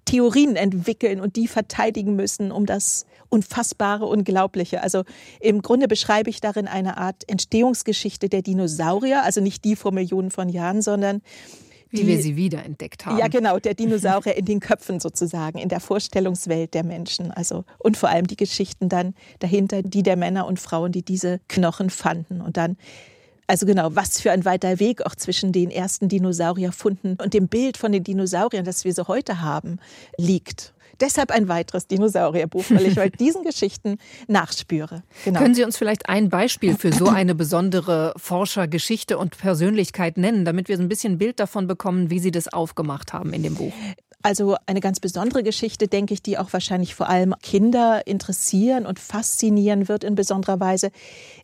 Theorien 0.06 0.56
entwickeln 0.56 1.20
und 1.20 1.36
die 1.36 1.48
verteidigen 1.48 2.16
müssen, 2.16 2.52
um 2.52 2.66
das 2.66 3.06
Unfassbare, 3.30 4.06
Unglaubliche. 4.06 4.82
Also 4.82 5.04
im 5.40 5.62
Grunde 5.62 5.88
beschreibe 5.88 6.30
ich 6.30 6.42
darin 6.42 6.68
eine 6.68 6.98
Art 6.98 7.24
Entstehungsgeschichte 7.28 8.30
der 8.30 8.42
Dinosaurier, 8.42 9.24
also 9.24 9.42
nicht 9.42 9.66
die 9.66 9.76
vor 9.76 9.92
Millionen 9.92 10.32
von 10.32 10.50
Jahren, 10.50 10.82
sondern 10.82 11.22
wie 11.90 11.98
die, 11.98 12.08
wir 12.08 12.22
sie 12.22 12.36
wiederentdeckt 12.36 13.06
haben. 13.06 13.18
Ja, 13.18 13.28
genau, 13.28 13.60
der 13.60 13.74
Dinosaurier 13.74 14.36
in 14.36 14.46
den 14.46 14.60
Köpfen 14.60 15.00
sozusagen, 15.00 15.58
in 15.58 15.70
der 15.70 15.80
Vorstellungswelt 15.80 16.74
der 16.74 16.84
Menschen. 16.84 17.32
Also 17.32 17.64
und 17.80 17.98
vor 17.98 18.10
allem 18.10 18.28
die 18.28 18.38
Geschichten 18.38 18.90
dann 18.90 19.14
dahinter, 19.40 19.82
die 19.84 20.04
der 20.04 20.18
Männer 20.18 20.48
und 20.48 20.60
Frauen, 20.60 20.92
die 20.92 21.04
diese 21.04 21.40
Knochen 21.48 21.90
fanden 21.90 22.42
und 22.42 22.58
dann 22.58 22.78
also 23.48 23.66
genau, 23.66 23.96
was 23.96 24.22
für 24.22 24.32
ein 24.32 24.44
weiter 24.44 24.80
Weg 24.80 25.06
auch 25.06 25.16
zwischen 25.16 25.52
den 25.52 25.70
ersten 25.70 26.10
Dinosaurierfunden 26.10 27.18
und 27.22 27.34
dem 27.34 27.48
Bild 27.48 27.78
von 27.78 27.92
den 27.92 28.04
Dinosauriern, 28.04 28.66
das 28.66 28.86
wir 28.86 28.94
so 28.94 29.08
heute 29.08 29.42
haben, 29.42 29.78
liegt. 30.18 30.74
Deshalb 31.00 31.32
ein 31.32 31.48
weiteres 31.48 31.88
Dinosaurierbuch, 31.88 32.66
weil 32.70 32.86
ich 32.86 32.98
halt 32.98 33.20
diesen 33.20 33.44
Geschichten 33.44 33.98
nachspüre. 34.28 35.04
Genau. 35.24 35.40
Können 35.40 35.56
Sie 35.56 35.64
uns 35.64 35.78
vielleicht 35.78 36.10
ein 36.10 36.30
Beispiel 36.30 36.76
für 36.76 36.92
so 36.92 37.08
eine 37.08 37.36
besondere 37.36 38.14
Forschergeschichte 38.18 39.18
und 39.18 39.38
Persönlichkeit 39.38 40.18
nennen, 40.18 40.46
damit 40.46 40.70
wir 40.70 40.78
so 40.78 40.84
ein 40.84 40.90
bisschen 40.90 41.18
Bild 41.18 41.40
davon 41.40 41.68
bekommen, 41.68 42.10
wie 42.10 42.20
Sie 42.20 42.32
das 42.32 42.52
aufgemacht 42.52 43.14
haben 43.14 43.34
in 43.34 43.44
dem 43.44 43.56
Buch? 43.56 43.74
Also 44.26 44.56
eine 44.66 44.80
ganz 44.80 45.00
besondere 45.00 45.44
Geschichte, 45.44 45.88
denke 45.88 46.16
ich, 46.16 46.24
die 46.24 46.40
auch 46.40 46.52
wahrscheinlich 46.52 46.96
vor 46.96 47.10
allem 47.10 47.36
Kinder 47.44 48.08
interessieren 48.08 48.88
und 48.88 49.00
faszinieren 49.00 49.88
wird 49.88 50.04
in 50.04 50.16
besonderer 50.16 50.60
Weise, 50.60 50.90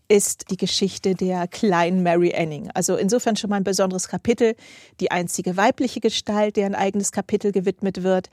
ist 0.07 0.50
die 0.50 0.57
Geschichte 0.57 1.13
der 1.13 1.47
kleinen 1.47 2.01
Mary 2.01 2.33
Anning. 2.35 2.71
Also 2.73 2.95
insofern 2.95 3.35
schon 3.35 3.51
mal 3.51 3.57
ein 3.57 3.63
besonderes 3.63 4.07
Kapitel, 4.07 4.55
die 5.00 5.11
einzige 5.11 5.57
weibliche 5.57 6.00
Gestalt, 6.00 6.55
der 6.55 6.65
ein 6.65 6.73
eigenes 6.73 7.11
Kapitel 7.11 7.51
gewidmet 7.51 8.01
wird 8.01 8.29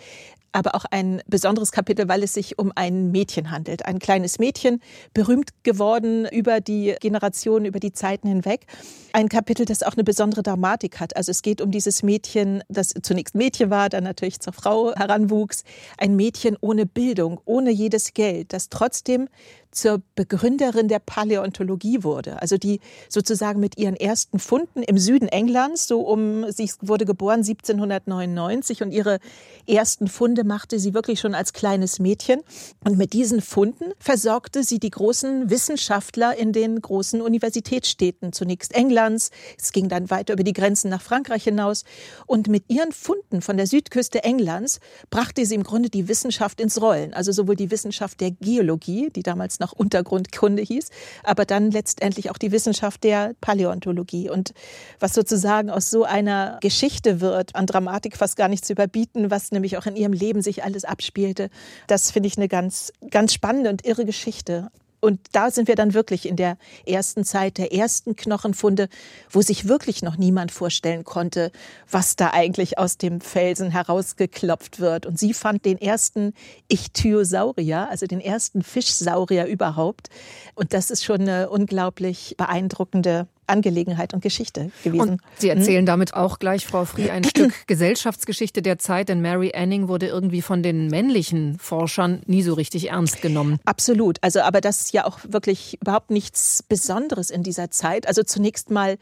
aber 0.53 0.75
auch 0.75 0.85
ein 0.91 1.23
besonderes 1.27 1.73
Kapitel, 1.73 2.09
weil 2.09 2.23
es 2.23 2.35
sich 2.35 2.59
um 2.59 2.73
ein 2.75 3.11
Mädchen 3.11 3.51
handelt. 3.51 3.85
Ein 3.87 3.99
kleines 3.99 4.39
Mädchen, 4.39 4.81
berühmt 5.15 5.51
geworden 5.63 6.27
über 6.31 6.61
die 6.61 6.95
Generationen, 7.01 7.67
über 7.67 7.81
die 7.81 7.93
Zeiten 7.93 8.29
hinweg. 8.29 8.67
Ein 9.13 9.29
Kapitel, 9.29 9.67
das 9.67 9.83
auch 9.83 9.95
eine 9.95 10.05
besondere 10.05 10.43
Dramatik 10.43 11.01
hat. 11.01 11.17
Also 11.17 11.31
es 11.31 11.43
geht 11.43 11.61
um 11.61 11.71
dieses 11.71 12.03
Mädchen, 12.03 12.63
das 12.69 12.95
zunächst 13.03 13.35
Mädchen 13.35 13.71
war, 13.71 13.89
dann 13.89 14.05
natürlich 14.05 14.38
zur 14.39 14.53
Frau 14.53 14.95
heranwuchs. 14.95 15.65
Ein 15.97 16.17
Mädchen 16.17 16.57
ohne 16.61 16.87
Bildung, 16.87 17.41
ohne 17.45 17.71
jedes 17.71 18.15
Geld, 18.15 18.53
das 18.53 18.69
trotzdem 18.69 19.29
zur 19.71 20.03
Begründerin 20.15 20.89
der 20.89 20.99
Paläontologie 20.99 22.03
wurde. 22.03 22.41
Also 22.41 22.57
die 22.57 22.81
sozusagen 23.09 23.61
mit 23.61 23.79
ihren 23.79 23.97
ersten 23.97 24.39
Funden 24.39 24.83
im 24.83 24.99
Süden 24.99 25.29
Englands, 25.29 25.87
so 25.87 26.01
um, 26.01 26.51
sie 26.51 26.71
wurde 26.81 27.05
geboren 27.05 27.41
1799 27.41 28.83
und 28.83 28.91
ihre 28.91 29.19
ersten 29.67 30.09
Funde 30.09 30.45
machte 30.45 30.79
sie 30.79 30.95
wirklich 30.95 31.21
schon 31.21 31.35
als 31.35 31.53
kleines 31.53 31.99
Mädchen. 31.99 32.41
Und 32.85 32.99
mit 32.99 33.13
diesen 33.13 33.41
Funden 33.41 33.93
versorgte 33.99 34.65
sie 34.65 34.79
die 34.79 34.91
großen 34.91 35.51
Wissenschaftler 35.51 36.37
in 36.37 36.53
den 36.53 36.81
großen 36.81 37.21
Universitätsstädten, 37.21 38.33
zunächst 38.33 38.75
Englands. 38.75 39.31
Es 39.59 39.73
ging 39.73 39.89
dann 39.89 40.11
weiter 40.11 40.33
über 40.33 40.45
die 40.45 40.53
Grenzen 40.53 40.89
nach 40.91 41.03
Frankreich 41.03 41.45
hinaus. 41.45 41.85
Und 42.27 42.49
mit 42.49 42.65
ihren 42.69 42.93
Funden 42.93 43.43
von 43.43 43.57
der 43.57 43.67
Südküste 43.67 44.25
Englands 44.25 44.81
brachte 45.11 45.45
sie 45.45 45.55
im 45.55 45.65
Grunde 45.65 45.91
die 45.91 46.09
Wissenschaft 46.09 46.61
ins 46.61 46.81
Rollen. 46.81 47.13
Also 47.15 47.33
sowohl 47.33 47.57
die 47.57 47.71
Wissenschaft 47.71 48.21
der 48.21 48.31
Geologie, 48.31 49.11
die 49.11 49.23
damals 49.59 49.69
noch 49.69 49.73
Untergrundkunde 49.73 50.63
hieß, 50.63 50.91
aber 51.25 51.45
dann 51.45 51.71
letztendlich 51.71 52.31
auch 52.31 52.39
die 52.39 52.53
Wissenschaft 52.53 53.05
der 53.05 53.35
Paläontologie. 53.41 54.31
Und 54.31 54.55
was 55.01 55.15
sozusagen 55.15 55.71
aus 55.71 55.91
so 55.91 56.05
einer 56.05 56.59
Geschichte 56.61 57.21
wird, 57.21 57.55
an 57.55 57.67
Dramatik 57.67 58.17
fast 58.17 58.37
gar 58.37 58.49
nicht 58.49 58.65
zu 58.65 58.73
überbieten, 58.73 59.31
was 59.31 59.53
nämlich 59.53 59.77
auch 59.77 59.87
in 59.87 59.97
ihrem 59.97 60.13
Leben 60.13 60.43
sich 60.43 60.65
alles 60.65 60.85
abspielte, 60.85 61.51
das 61.87 62.11
finde 62.11 62.29
ich 62.29 62.37
eine 62.37 62.49
ganz, 62.49 62.93
ganz 63.11 63.33
spannende 63.33 63.71
und 63.71 63.85
irre 63.85 64.05
Geschichte. 64.05 64.71
Und 65.01 65.21
da 65.33 65.51
sind 65.51 65.69
wir 65.69 65.77
dann 65.77 65.95
wirklich 65.95 66.29
in 66.29 66.37
der 66.37 66.57
ersten 66.87 67.25
Zeit 67.25 67.59
der 67.59 67.73
ersten 67.73 68.17
Knochenfunde, 68.17 68.89
wo 69.31 69.43
sich 69.43 69.69
wirklich 69.69 70.03
noch 70.03 70.17
niemand 70.17 70.51
vorstellen 70.51 71.05
konnte, 71.05 71.53
was 71.91 72.17
da 72.17 72.31
eigentlich 72.31 72.79
aus 72.79 72.99
dem 72.99 73.21
Felsen 73.21 73.71
herausgeklopft 73.71 74.81
wird. 74.81 75.07
Und 75.07 75.19
sie 75.19 75.35
fand 75.35 75.65
den 75.65 75.79
ersten 75.79 76.35
Ichthyosaurier, 76.69 77.89
also 77.89 78.07
den 78.07 78.21
ersten 78.21 78.63
Fischsaurier 78.63 79.47
überhaupt. 79.47 80.09
Und 80.55 80.73
das 80.73 80.91
ist 80.91 81.05
schon 81.05 81.21
eine 81.21 81.49
unglaublich 81.49 82.35
beeindruckende 82.37 83.29
Angelegenheit 83.49 84.15
und 84.15 84.23
Geschichte 84.23 84.71
gewesen. 84.85 85.11
Und 85.11 85.21
Sie 85.37 85.49
erzählen 85.49 85.81
hm? 85.81 85.87
damit 85.87 86.15
auch 86.15 86.39
gleich, 86.39 86.67
Frau 86.67 86.85
Frie, 86.85 87.11
ein 87.11 87.25
Stück 87.25 87.67
Gesellschaftsgeschichte 87.67 88.63
der 88.63 88.79
Zeit, 88.79 89.09
denn 89.09 89.21
Mary 89.21 89.53
Anning 89.55 89.89
wurde 89.89 90.07
irgendwie 90.07 90.43
von 90.43 90.63
den 90.63 90.89
männlichen 90.89 91.59
Forschern 91.59 92.23
nie 92.27 92.43
so 92.43 92.55
richtig 92.55 92.91
ernst 92.91 93.23
genommen. 93.23 93.59
Absolut. 93.65 94.19
Also, 94.23 94.41
aber 94.41 94.61
das 94.61 94.81
ist 94.81 94.93
ja 94.93 95.05
auch 95.05 95.19
wirklich 95.29 95.79
überhaupt 95.81 96.11
nichts 96.11 96.63
Besonderes 96.63 97.31
in 97.31 97.43
dieser 97.43 97.71
Zeit. 97.71 98.07
Also 98.07 98.23
zunächst 98.23 98.71
mal 98.71 98.99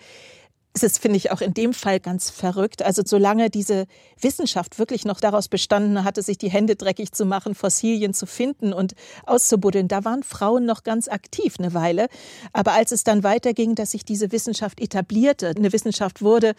es 0.76 0.82
ist, 0.82 0.98
finde 0.98 1.16
ich, 1.16 1.30
auch 1.30 1.40
in 1.40 1.54
dem 1.54 1.72
Fall 1.72 2.00
ganz 2.00 2.28
verrückt. 2.28 2.82
Also 2.82 3.00
solange 3.02 3.48
diese 3.48 3.86
Wissenschaft 4.20 4.78
wirklich 4.78 5.06
noch 5.06 5.20
daraus 5.20 5.48
bestanden 5.48 6.04
hatte, 6.04 6.20
sich 6.20 6.36
die 6.36 6.50
Hände 6.50 6.76
dreckig 6.76 7.12
zu 7.12 7.24
machen, 7.24 7.54
Fossilien 7.54 8.12
zu 8.12 8.26
finden 8.26 8.74
und 8.74 8.94
auszubuddeln, 9.24 9.88
da 9.88 10.04
waren 10.04 10.22
Frauen 10.22 10.66
noch 10.66 10.82
ganz 10.82 11.08
aktiv 11.08 11.54
eine 11.58 11.72
Weile. 11.72 12.08
Aber 12.52 12.72
als 12.72 12.92
es 12.92 13.04
dann 13.04 13.24
weiterging, 13.24 13.74
dass 13.74 13.92
sich 13.92 14.04
diese 14.04 14.32
Wissenschaft 14.32 14.82
etablierte, 14.82 15.54
eine 15.56 15.72
Wissenschaft 15.72 16.20
wurde, 16.20 16.54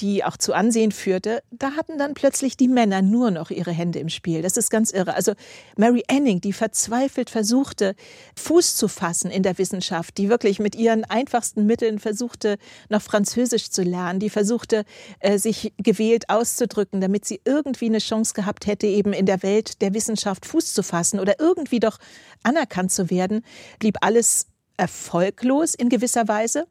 die 0.00 0.24
auch 0.24 0.36
zu 0.36 0.52
Ansehen 0.52 0.92
führte, 0.92 1.42
da 1.50 1.72
hatten 1.72 1.98
dann 1.98 2.14
plötzlich 2.14 2.56
die 2.56 2.68
Männer 2.68 3.02
nur 3.02 3.30
noch 3.30 3.50
ihre 3.50 3.72
Hände 3.72 3.98
im 3.98 4.08
Spiel. 4.08 4.42
Das 4.42 4.56
ist 4.56 4.70
ganz 4.70 4.90
irre. 4.90 5.14
Also 5.14 5.32
Mary 5.76 6.04
Anning, 6.08 6.40
die 6.40 6.52
verzweifelt 6.52 7.30
versuchte, 7.30 7.94
Fuß 8.36 8.76
zu 8.76 8.88
fassen 8.88 9.30
in 9.30 9.42
der 9.42 9.58
Wissenschaft, 9.58 10.18
die 10.18 10.28
wirklich 10.28 10.58
mit 10.58 10.74
ihren 10.74 11.04
einfachsten 11.04 11.66
Mitteln 11.66 11.98
versuchte, 11.98 12.58
noch 12.88 13.02
Französisch 13.02 13.70
zu 13.70 13.82
lernen, 13.82 14.20
die 14.20 14.30
versuchte, 14.30 14.84
äh, 15.20 15.38
sich 15.38 15.72
gewählt 15.78 16.28
auszudrücken, 16.28 17.00
damit 17.00 17.24
sie 17.24 17.40
irgendwie 17.44 17.86
eine 17.86 17.98
Chance 17.98 18.34
gehabt 18.34 18.66
hätte, 18.66 18.86
eben 18.86 19.12
in 19.12 19.26
der 19.26 19.42
Welt 19.42 19.82
der 19.82 19.94
Wissenschaft 19.94 20.46
Fuß 20.46 20.74
zu 20.74 20.82
fassen 20.82 21.20
oder 21.20 21.40
irgendwie 21.40 21.80
doch 21.80 21.98
anerkannt 22.42 22.92
zu 22.92 23.10
werden, 23.10 23.42
blieb 23.78 23.96
alles 24.00 24.46
erfolglos 24.76 25.74
in 25.74 25.88
gewisser 25.88 26.28
Weise. 26.28 26.66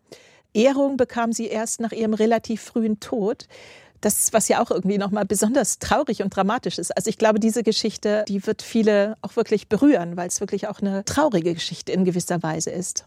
Ehrung 0.53 0.97
bekam 0.97 1.31
sie 1.31 1.47
erst 1.47 1.79
nach 1.79 1.91
ihrem 1.91 2.13
relativ 2.13 2.61
frühen 2.61 2.99
Tod. 2.99 3.47
Das, 4.01 4.33
was 4.33 4.49
ja 4.49 4.61
auch 4.61 4.69
irgendwie 4.69 4.97
nochmal 4.97 5.25
besonders 5.25 5.79
traurig 5.79 6.23
und 6.23 6.35
dramatisch 6.35 6.77
ist. 6.77 6.95
Also 6.97 7.09
ich 7.09 7.17
glaube, 7.17 7.39
diese 7.39 7.63
Geschichte, 7.63 8.25
die 8.27 8.45
wird 8.45 8.61
viele 8.61 9.15
auch 9.21 9.37
wirklich 9.37 9.69
berühren, 9.69 10.17
weil 10.17 10.27
es 10.27 10.41
wirklich 10.41 10.67
auch 10.67 10.81
eine 10.81 11.05
traurige 11.05 11.53
Geschichte 11.53 11.93
in 11.93 12.03
gewisser 12.03 12.43
Weise 12.43 12.69
ist. 12.69 13.05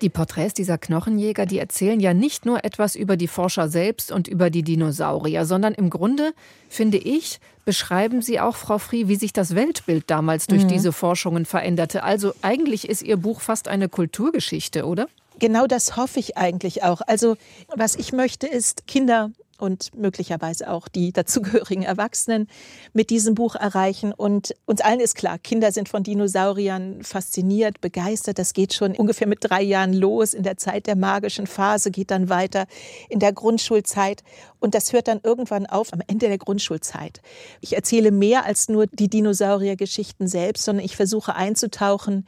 Die 0.00 0.10
Porträts 0.10 0.54
dieser 0.54 0.78
Knochenjäger, 0.78 1.44
die 1.44 1.58
erzählen 1.58 1.98
ja 1.98 2.14
nicht 2.14 2.46
nur 2.46 2.64
etwas 2.64 2.94
über 2.94 3.16
die 3.16 3.26
Forscher 3.26 3.68
selbst 3.68 4.12
und 4.12 4.28
über 4.28 4.48
die 4.48 4.62
Dinosaurier, 4.62 5.44
sondern 5.44 5.74
im 5.74 5.90
Grunde, 5.90 6.32
finde 6.68 6.98
ich, 6.98 7.40
beschreiben 7.64 8.22
sie 8.22 8.38
auch, 8.38 8.54
Frau 8.54 8.78
Frie, 8.78 9.08
wie 9.08 9.16
sich 9.16 9.32
das 9.32 9.56
Weltbild 9.56 10.04
damals 10.08 10.46
durch 10.46 10.64
mhm. 10.64 10.68
diese 10.68 10.92
Forschungen 10.92 11.46
veränderte. 11.46 12.04
Also 12.04 12.32
eigentlich 12.42 12.88
ist 12.88 13.02
Ihr 13.02 13.16
Buch 13.16 13.40
fast 13.40 13.66
eine 13.66 13.88
Kulturgeschichte, 13.88 14.86
oder? 14.86 15.08
Genau 15.38 15.66
das 15.66 15.96
hoffe 15.96 16.18
ich 16.18 16.36
eigentlich 16.36 16.82
auch. 16.82 17.00
Also 17.06 17.36
was 17.74 17.94
ich 17.94 18.12
möchte, 18.12 18.46
ist 18.46 18.86
Kinder 18.86 19.30
und 19.58 19.94
möglicherweise 19.94 20.70
auch 20.70 20.88
die 20.88 21.12
dazugehörigen 21.18 21.82
Erwachsenen 21.82 22.48
mit 22.92 23.10
diesem 23.10 23.34
Buch 23.34 23.54
erreichen. 23.54 24.12
Und 24.12 24.54
uns 24.66 24.80
allen 24.80 25.00
ist 25.00 25.14
klar, 25.14 25.38
Kinder 25.38 25.72
sind 25.72 25.88
von 25.88 26.02
Dinosauriern 26.02 27.02
fasziniert, 27.02 27.80
begeistert. 27.80 28.38
Das 28.38 28.52
geht 28.52 28.72
schon 28.74 28.94
ungefähr 28.96 29.26
mit 29.26 29.38
drei 29.42 29.62
Jahren 29.62 29.92
los. 29.92 30.34
In 30.34 30.42
der 30.42 30.56
Zeit 30.56 30.86
der 30.86 30.96
magischen 30.96 31.46
Phase 31.46 31.90
geht 31.90 32.10
dann 32.10 32.28
weiter 32.28 32.66
in 33.08 33.18
der 33.18 33.32
Grundschulzeit. 33.32 34.22
Und 34.60 34.74
das 34.74 34.92
hört 34.92 35.08
dann 35.08 35.20
irgendwann 35.22 35.66
auf 35.66 35.92
am 35.92 36.02
Ende 36.06 36.28
der 36.28 36.38
Grundschulzeit. 36.38 37.20
Ich 37.60 37.74
erzähle 37.74 38.10
mehr 38.10 38.44
als 38.44 38.68
nur 38.68 38.86
die 38.86 39.08
Dinosauriergeschichten 39.08 40.26
selbst, 40.26 40.64
sondern 40.64 40.84
ich 40.84 40.96
versuche 40.96 41.34
einzutauchen 41.34 42.26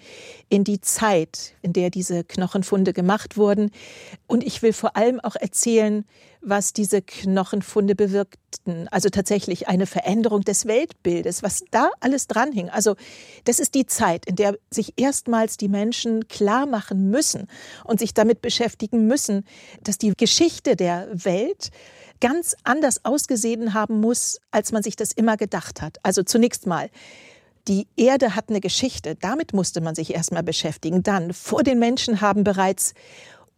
in 0.49 0.65
die 0.65 0.81
Zeit, 0.81 1.55
in 1.63 1.73
der 1.73 1.91
diese 1.91 2.25
Knochenfunde 2.25 2.93
gemacht 2.93 3.37
wurden. 3.37 3.71
Und 4.27 4.45
ich 4.45 4.63
will 4.63 4.73
vor 4.73 4.97
allem 4.97 5.21
auch 5.21 5.37
erzählen, 5.37 6.05
was 6.43 6.73
diese 6.73 7.03
Knochenfunde 7.03 7.95
bewirkten. 7.95 8.89
Also 8.89 9.09
tatsächlich 9.09 9.69
eine 9.69 9.87
Veränderung 9.87 10.43
des 10.43 10.67
Weltbildes, 10.67 11.43
was 11.43 11.65
da 11.71 11.91
alles 12.01 12.27
dranhing. 12.27 12.71
Also 12.71 12.97
das 13.45 13.59
ist 13.61 13.75
die 13.75 13.87
Zeit, 13.87 14.27
in 14.27 14.37
der 14.37 14.59
sich 14.71 14.95
erstmals 14.97 15.57
die 15.57 15.69
Menschen 15.69 16.29
klar 16.29 16.67
machen 16.67 17.11
müssen 17.11 17.47
und 17.85 17.99
sich 17.99 18.15
damit 18.15 18.43
beschäftigen 18.43 19.07
müssen, 19.07 19.45
dass 19.83 19.99
die 19.99 20.13
Geschichte 20.17 20.77
der 20.77 21.09
Welt 21.13 21.71
ganz 22.21 22.55
anders 22.65 23.05
ausgesehen 23.05 23.75
haben 23.75 24.01
muss, 24.01 24.41
als 24.51 24.73
man 24.73 24.83
sich 24.83 24.97
das 24.97 25.13
immer 25.13 25.37
gedacht 25.37 25.81
hat. 25.83 25.99
Also 26.03 26.23
zunächst 26.23 26.67
mal, 26.67 26.91
die 27.69 27.87
Erde 27.97 28.35
hat 28.35 28.49
eine 28.49 28.61
Geschichte, 28.61 29.17
damit 29.17 29.53
musste 29.53 29.81
man 29.81 29.95
sich 29.95 30.15
erstmal 30.15 30.43
beschäftigen. 30.43 31.03
Dann, 31.03 31.33
vor 31.33 31.63
den 31.63 31.79
Menschen 31.79 32.21
haben 32.21 32.45
bereits 32.45 32.95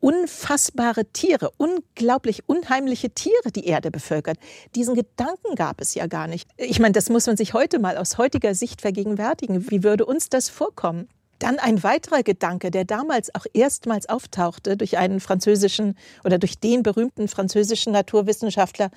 unfassbare 0.02 1.04
Tiere, 1.12 1.52
unglaublich 1.56 2.49
unheimliche 2.49 3.11
Tiere 3.11 3.52
die 3.54 3.66
Erde 3.66 3.90
bevölkert. 3.90 4.37
Diesen 4.75 4.97
Gedanken 4.97 5.54
gab 5.54 5.80
es 5.80 5.94
ja 5.94 6.09
gar 6.09 6.26
nicht. 6.26 6.50
Ich 6.56 6.80
meine, 6.80 6.92
das 6.92 7.09
muss 7.09 7.26
man 7.26 7.37
sich 7.37 7.54
heute 7.54 7.78
mal 7.78 7.97
aus 7.97 8.18
heutiger 8.18 8.54
Sicht 8.54 8.80
vergegenwärtigen. 8.80 9.71
Wie 9.71 9.85
würde 9.85 10.04
uns 10.04 10.28
das 10.28 10.49
vorkommen? 10.49 11.09
Dann 11.43 11.59
ein 11.59 11.83
weiterer 11.83 12.23
Gedanke, 12.23 12.71
der 12.71 12.85
damals 12.85 13.35
auch 13.35 13.47
erstmals 13.53 14.09
auftauchte 14.09 14.77
durch 14.77 14.97
einen 14.97 15.19
französischen 15.19 15.99
oder 16.23 16.39
durch 16.39 16.61
den 16.61 16.85
berühmten 16.85 17.27
französischen 17.27 17.93
Naturwissenschaftler 17.93 18.93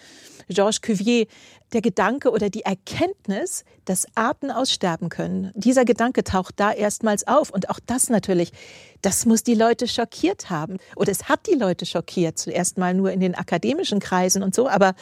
Georges 0.48 0.82
Cuvier, 0.82 1.26
der 1.74 1.82
Gedanke 1.82 2.30
oder 2.30 2.52
die 2.52 2.62
Erkenntnis, 2.62 3.66
dass 3.86 4.06
Arten 4.14 4.52
aussterben 4.52 5.10
können. 5.10 5.54
Dieser 5.56 5.86
Gedanke 5.86 6.24
taucht 6.24 6.60
da 6.60 6.72
erstmals 6.72 7.28
auf 7.28 7.50
und 7.50 7.72
auch 7.72 7.80
das 7.84 8.10
natürlich, 8.10 8.52
das 9.02 9.26
muss 9.26 9.42
die 9.42 9.56
Leute 9.56 9.88
schockiert 9.88 10.52
haben 10.52 10.78
oder 10.96 11.12
es 11.12 11.28
hat 11.28 11.48
die 11.48 11.56
Leute 11.56 11.88
schockiert, 11.88 12.38
zuerst 12.38 12.78
mal 12.78 12.94
nur 12.94 13.12
in 13.12 13.22
den 13.22 13.34
akademischen 13.34 14.00
Kreisen 14.00 14.44
und 14.44 14.54
so, 14.54 14.70
aber 14.70 14.94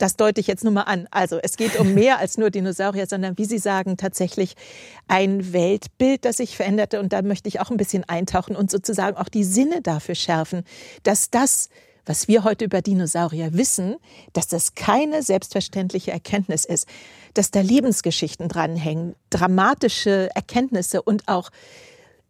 das 0.00 0.16
deute 0.16 0.40
ich 0.40 0.46
jetzt 0.46 0.64
nur 0.64 0.72
mal 0.72 0.82
an. 0.82 1.06
Also 1.10 1.38
es 1.42 1.56
geht 1.56 1.78
um 1.78 1.92
mehr 1.92 2.18
als 2.18 2.38
nur 2.38 2.50
Dinosaurier, 2.50 3.06
sondern 3.06 3.36
wie 3.36 3.44
Sie 3.44 3.58
sagen, 3.58 3.98
tatsächlich 3.98 4.54
ein 5.08 5.52
Weltbild, 5.52 6.24
das 6.24 6.38
sich 6.38 6.56
veränderte. 6.56 7.00
Und 7.00 7.12
da 7.12 7.20
möchte 7.20 7.48
ich 7.48 7.60
auch 7.60 7.70
ein 7.70 7.76
bisschen 7.76 8.04
eintauchen 8.08 8.56
und 8.56 8.70
sozusagen 8.70 9.16
auch 9.18 9.28
die 9.28 9.44
Sinne 9.44 9.82
dafür 9.82 10.14
schärfen, 10.14 10.64
dass 11.02 11.30
das, 11.30 11.68
was 12.06 12.28
wir 12.28 12.44
heute 12.44 12.64
über 12.64 12.80
Dinosaurier 12.80 13.52
wissen, 13.52 13.96
dass 14.32 14.48
das 14.48 14.74
keine 14.74 15.22
selbstverständliche 15.22 16.12
Erkenntnis 16.12 16.64
ist, 16.64 16.88
dass 17.34 17.50
da 17.50 17.60
Lebensgeschichten 17.60 18.48
dranhängen, 18.48 19.14
dramatische 19.28 20.30
Erkenntnisse 20.34 21.02
und 21.02 21.28
auch 21.28 21.50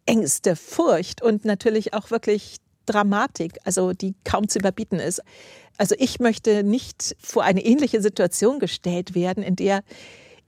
Ängste, 0.05 0.57
Furcht 0.57 1.21
und 1.21 1.45
natürlich 1.45 1.93
auch 1.93 2.11
wirklich 2.11 2.57
Dramatik, 2.85 3.57
also 3.63 3.93
die 3.93 4.15
kaum 4.23 4.47
zu 4.47 4.59
überbieten 4.59 4.99
ist. 4.99 5.21
Also 5.77 5.95
ich 5.97 6.19
möchte 6.19 6.63
nicht 6.63 7.15
vor 7.19 7.43
eine 7.43 7.63
ähnliche 7.63 8.01
Situation 8.01 8.59
gestellt 8.59 9.15
werden, 9.15 9.43
in 9.43 9.55
der 9.55 9.83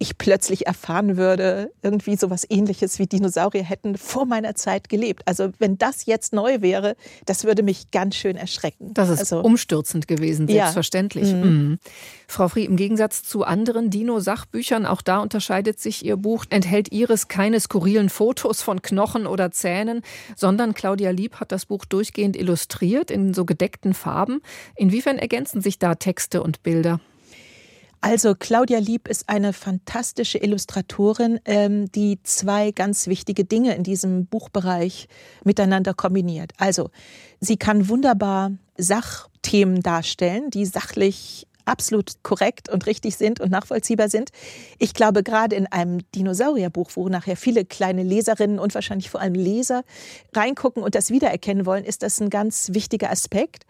ich 0.03 0.17
plötzlich 0.17 0.67
erfahren 0.67 1.15
würde, 1.17 1.72
irgendwie 1.81 2.17
so 2.17 2.29
was 2.29 2.45
ähnliches 2.50 3.00
wie 3.00 3.07
Dinosaurier 3.07 3.63
hätten 3.63 3.98
vor 3.98 4.25
meiner 4.25 4.53
Zeit 4.53 4.89
gelebt. 4.89 5.24
Also 5.25 5.50
wenn 5.60 5.77
das 5.77 6.05
jetzt 6.05 6.33
neu 6.33 6.62
wäre, 6.62 6.95
das 7.25 7.45
würde 7.45 7.63
mich 7.63 7.89
ganz 7.91 8.15
schön 8.15 8.36
erschrecken. 8.36 8.93
Das 8.93 9.10
ist 9.10 9.19
also, 9.19 9.39
umstürzend 9.39 10.07
gewesen, 10.07 10.48
selbstverständlich. 10.48 11.29
Ja. 11.29 11.36
Mhm. 11.38 11.43
Mhm. 11.43 11.79
Frau 12.27 12.50
Frie, 12.50 12.65
im 12.65 12.75
Gegensatz 12.75 13.24
zu 13.24 13.45
anderen 13.45 13.89
Dino-Sachbüchern, 13.89 14.86
auch 14.86 15.01
da 15.01 15.19
unterscheidet 15.19 15.79
sich 15.79 16.05
Ihr 16.05 16.17
Buch, 16.17 16.45
enthält 16.50 16.91
Ihres 16.91 17.29
keine 17.29 17.60
skurrilen 17.60 18.10
Fotos 18.10 18.62
von 18.62 18.81
Knochen 18.81 19.25
oder 19.25 19.51
Zähnen, 19.51 20.01
sondern 20.36 20.74
Claudia 20.74 21.12
Lieb 21.12 21.36
hat 21.39 21.53
das 21.53 21.65
Buch 21.65 21.86
durchgehend 21.86 22.36
illustriert 22.36 23.10
in 23.10 23.33
so 23.33 23.45
gedeckten 23.45 23.93
Farben. 23.93 24.41
Inwiefern 24.75 25.17
ergänzen 25.17 25.62
sich 25.62 25.79
da 25.79 25.95
Texte 25.95 26.43
und 26.43 26.62
Bilder? 26.62 27.00
Also 28.05 28.36
Claudia 28.38 28.79
Lieb 28.79 29.07
ist 29.07 29.29
eine 29.29 29.53
fantastische 29.53 30.38
Illustratorin, 30.38 31.39
ähm, 31.45 31.89
die 31.93 32.22
zwei 32.24 32.72
ganz 32.72 33.07
wichtige 33.07 33.45
Dinge 33.45 33.75
in 33.75 33.83
diesem 33.83 34.25
Buchbereich 34.25 35.07
miteinander 35.45 35.93
kombiniert. 35.93 36.51
Also 36.57 36.89
sie 37.39 37.55
kann 37.55 37.88
wunderbar 37.88 38.51
Sachthemen 38.77 39.81
darstellen, 39.81 40.50
die 40.50 40.65
sachlich 40.65 41.48
absolut 41.63 42.22
korrekt 42.24 42.67
und 42.67 42.88
richtig 42.88 43.15
sind 43.15 43.39
und 43.39 43.51
nachvollziehbar 43.51 44.10
sind. 44.10 44.31
Ich 44.79 44.93
glaube, 44.93 45.24
gerade 45.24 45.55
in 45.55 45.67
einem 45.67 46.00
Dinosaurierbuch, 46.13 46.91
wo 46.95 47.07
nachher 47.07 47.38
viele 47.38 47.63
kleine 47.63 48.03
Leserinnen 48.03 48.60
und 48.60 48.75
wahrscheinlich 48.75 49.10
vor 49.10 49.22
allem 49.22 49.36
Leser 49.36 49.86
reingucken 50.36 50.83
und 50.83 50.95
das 50.95 51.10
wiedererkennen 51.10 51.65
wollen, 51.65 51.86
ist 51.86 52.03
das 52.03 52.19
ein 52.19 52.29
ganz 52.29 52.72
wichtiger 52.74 53.12
Aspekt. 53.12 53.63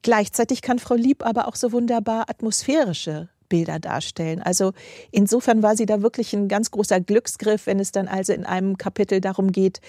Gleichzeitig 0.00 0.62
kann 0.62 0.78
Frau 0.78 0.94
Lieb 0.94 1.22
aber 1.26 1.46
auch 1.46 1.56
so 1.56 1.72
wunderbar 1.72 2.30
atmosphärische 2.30 3.28
Bilder 3.50 3.78
darstellen. 3.78 4.40
Also 4.40 4.72
insofern 5.10 5.62
war 5.62 5.76
sie 5.76 5.84
da 5.84 6.00
wirklich 6.00 6.32
ein 6.32 6.48
ganz 6.48 6.70
großer 6.70 7.00
Glücksgriff, 7.00 7.66
wenn 7.66 7.78
es 7.78 7.92
dann 7.92 8.08
also 8.08 8.32
in 8.32 8.46
einem 8.46 8.78
Kapitel 8.78 9.20
darum 9.20 9.52
geht, 9.52 9.82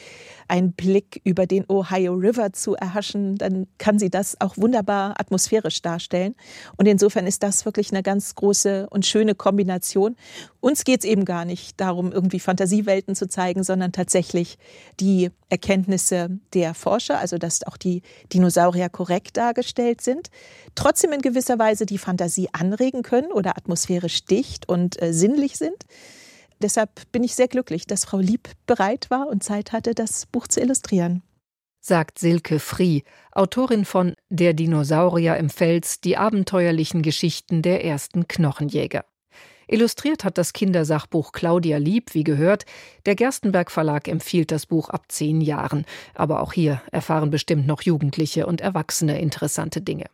einen 0.50 0.74
Blick 0.74 1.22
über 1.24 1.48
den 1.48 1.63
Ohio 1.70 2.13
River 2.13 2.51
zu 2.51 2.75
erhaschen, 2.75 3.38
dann 3.38 3.68
kann 3.77 4.00
sie 4.00 4.10
das 4.10 4.41
auch 4.41 4.58
wunderbar 4.58 5.18
atmosphärisch 5.18 5.82
darstellen. 5.82 6.36
Und 6.75 6.88
insofern 6.88 7.25
ist 7.25 7.44
das 7.44 7.63
wirklich 7.63 7.91
eine 7.91 8.03
ganz 8.03 8.36
große 8.36 8.88
und 8.89 9.06
schöne 9.06 9.34
Kombination. 9.34 10.18
Uns 10.60 10.84
geht 10.84 11.00
es 11.00 11.06
eben 11.06 11.24
gar 11.24 11.46
nicht 11.46 11.80
darum, 11.80 12.12
irgendwie 12.12 12.41
Fantasiewelten 12.41 13.15
zu 13.15 13.30
zeigen, 13.30 13.63
sondern 13.63 13.94
tatsächlich 13.94 14.58
die 15.00 15.32
Erkenntnisse 15.50 16.39
der 16.53 16.74
Forscher, 16.74 17.20
also 17.20 17.38
dass 17.38 17.65
auch 17.68 17.77
die 17.77 18.01
Dinosaurier 18.34 18.89
korrekt 18.89 19.38
dargestellt 19.38 20.01
sind, 20.01 20.30
trotzdem 20.75 21.12
in 21.12 21.22
gewisser 21.22 21.60
Weise 21.60 21.86
die 21.86 21.98
Fantasie 21.98 22.50
anregen 22.53 23.03
können 23.03 23.32
oder 23.32 23.50
atmosphärisch 23.58 24.25
dicht 24.25 24.67
und 24.67 25.01
äh, 25.01 25.13
sinnlich 25.13 25.58
sind. 25.58 25.86
Deshalb 26.60 27.12
bin 27.12 27.24
ich 27.24 27.36
sehr 27.36 27.48
glücklich, 27.48 27.88
dass 27.88 28.05
Frau 28.05 28.20
Lieb 28.20 28.50
bereit 28.67 29.10
war 29.10 29.27
und 29.27 29.43
Zeit 29.43 29.72
hatte, 29.72 29.96
das 29.96 30.27
Buch 30.27 30.48
zu 30.48 30.62
illustrieren. 30.62 31.24
Sagt 31.79 32.20
Silke 32.20 32.60
Frie, 32.60 33.03
Autorin 33.31 33.86
von 33.86 34.13
Der 34.29 34.53
Dinosaurier 34.53 35.38
im 35.38 35.50
Fels, 35.50 36.00
die 36.00 36.17
abenteuerlichen 36.17 37.01
Geschichten 37.01 37.63
der 37.63 37.84
ersten 37.84 38.27
Knochenjäger. 38.27 39.03
Illustriert 39.72 40.24
hat 40.24 40.38
das 40.38 40.53
Kindersachbuch 40.53 41.31
Claudia 41.31 41.77
Lieb, 41.77 42.13
wie 42.13 42.25
gehört. 42.25 42.65
Der 43.05 43.15
Gerstenberg 43.15 43.72
Verlag 43.72 44.08
empfiehlt 44.10 44.51
das 44.51 44.65
Buch 44.65 44.89
ab 44.89 45.05
zehn 45.08 45.39
Jahren. 45.39 45.86
Aber 46.13 46.41
auch 46.41 46.51
hier 46.53 46.81
erfahren 46.91 47.31
bestimmt 47.31 47.65
noch 47.65 47.81
Jugendliche 47.81 48.46
und 48.46 48.60
Erwachsene 48.60 49.20
interessante 49.20 49.81
Dinge. 49.81 50.05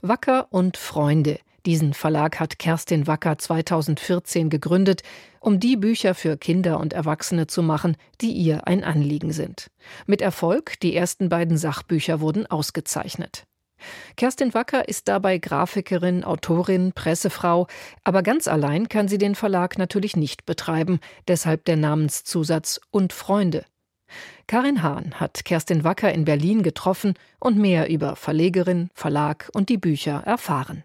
Wacker 0.00 0.48
und 0.50 0.78
Freunde. 0.78 1.38
Diesen 1.64 1.94
Verlag 1.94 2.40
hat 2.40 2.58
Kerstin 2.58 3.06
Wacker 3.06 3.38
2014 3.38 4.50
gegründet, 4.50 5.02
um 5.38 5.60
die 5.60 5.76
Bücher 5.76 6.14
für 6.14 6.36
Kinder 6.36 6.80
und 6.80 6.92
Erwachsene 6.92 7.46
zu 7.46 7.62
machen, 7.62 7.96
die 8.20 8.32
ihr 8.32 8.66
ein 8.66 8.82
Anliegen 8.82 9.32
sind. 9.32 9.70
Mit 10.06 10.20
Erfolg, 10.22 10.80
die 10.80 10.96
ersten 10.96 11.28
beiden 11.28 11.56
Sachbücher 11.56 12.20
wurden 12.20 12.46
ausgezeichnet. 12.46 13.44
Kerstin 14.16 14.54
Wacker 14.54 14.88
ist 14.88 15.08
dabei 15.08 15.38
Grafikerin, 15.38 16.24
Autorin, 16.24 16.92
Pressefrau, 16.92 17.66
aber 18.04 18.22
ganz 18.22 18.48
allein 18.48 18.88
kann 18.88 19.08
sie 19.08 19.18
den 19.18 19.34
Verlag 19.34 19.78
natürlich 19.78 20.16
nicht 20.16 20.46
betreiben, 20.46 21.00
deshalb 21.28 21.64
der 21.64 21.76
Namenszusatz 21.76 22.80
und 22.90 23.12
Freunde. 23.12 23.64
Karin 24.46 24.82
Hahn 24.82 25.14
hat 25.14 25.44
Kerstin 25.44 25.84
Wacker 25.84 26.12
in 26.12 26.24
Berlin 26.24 26.62
getroffen 26.62 27.14
und 27.40 27.56
mehr 27.56 27.88
über 27.88 28.16
Verlegerin, 28.16 28.90
Verlag 28.94 29.48
und 29.54 29.68
die 29.68 29.78
Bücher 29.78 30.22
erfahren. 30.26 30.84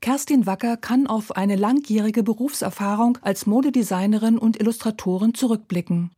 Kerstin 0.00 0.46
Wacker 0.46 0.78
kann 0.78 1.06
auf 1.06 1.36
eine 1.36 1.56
langjährige 1.56 2.22
Berufserfahrung 2.22 3.18
als 3.20 3.44
Modedesignerin 3.44 4.38
und 4.38 4.58
Illustratorin 4.58 5.34
zurückblicken. 5.34 6.10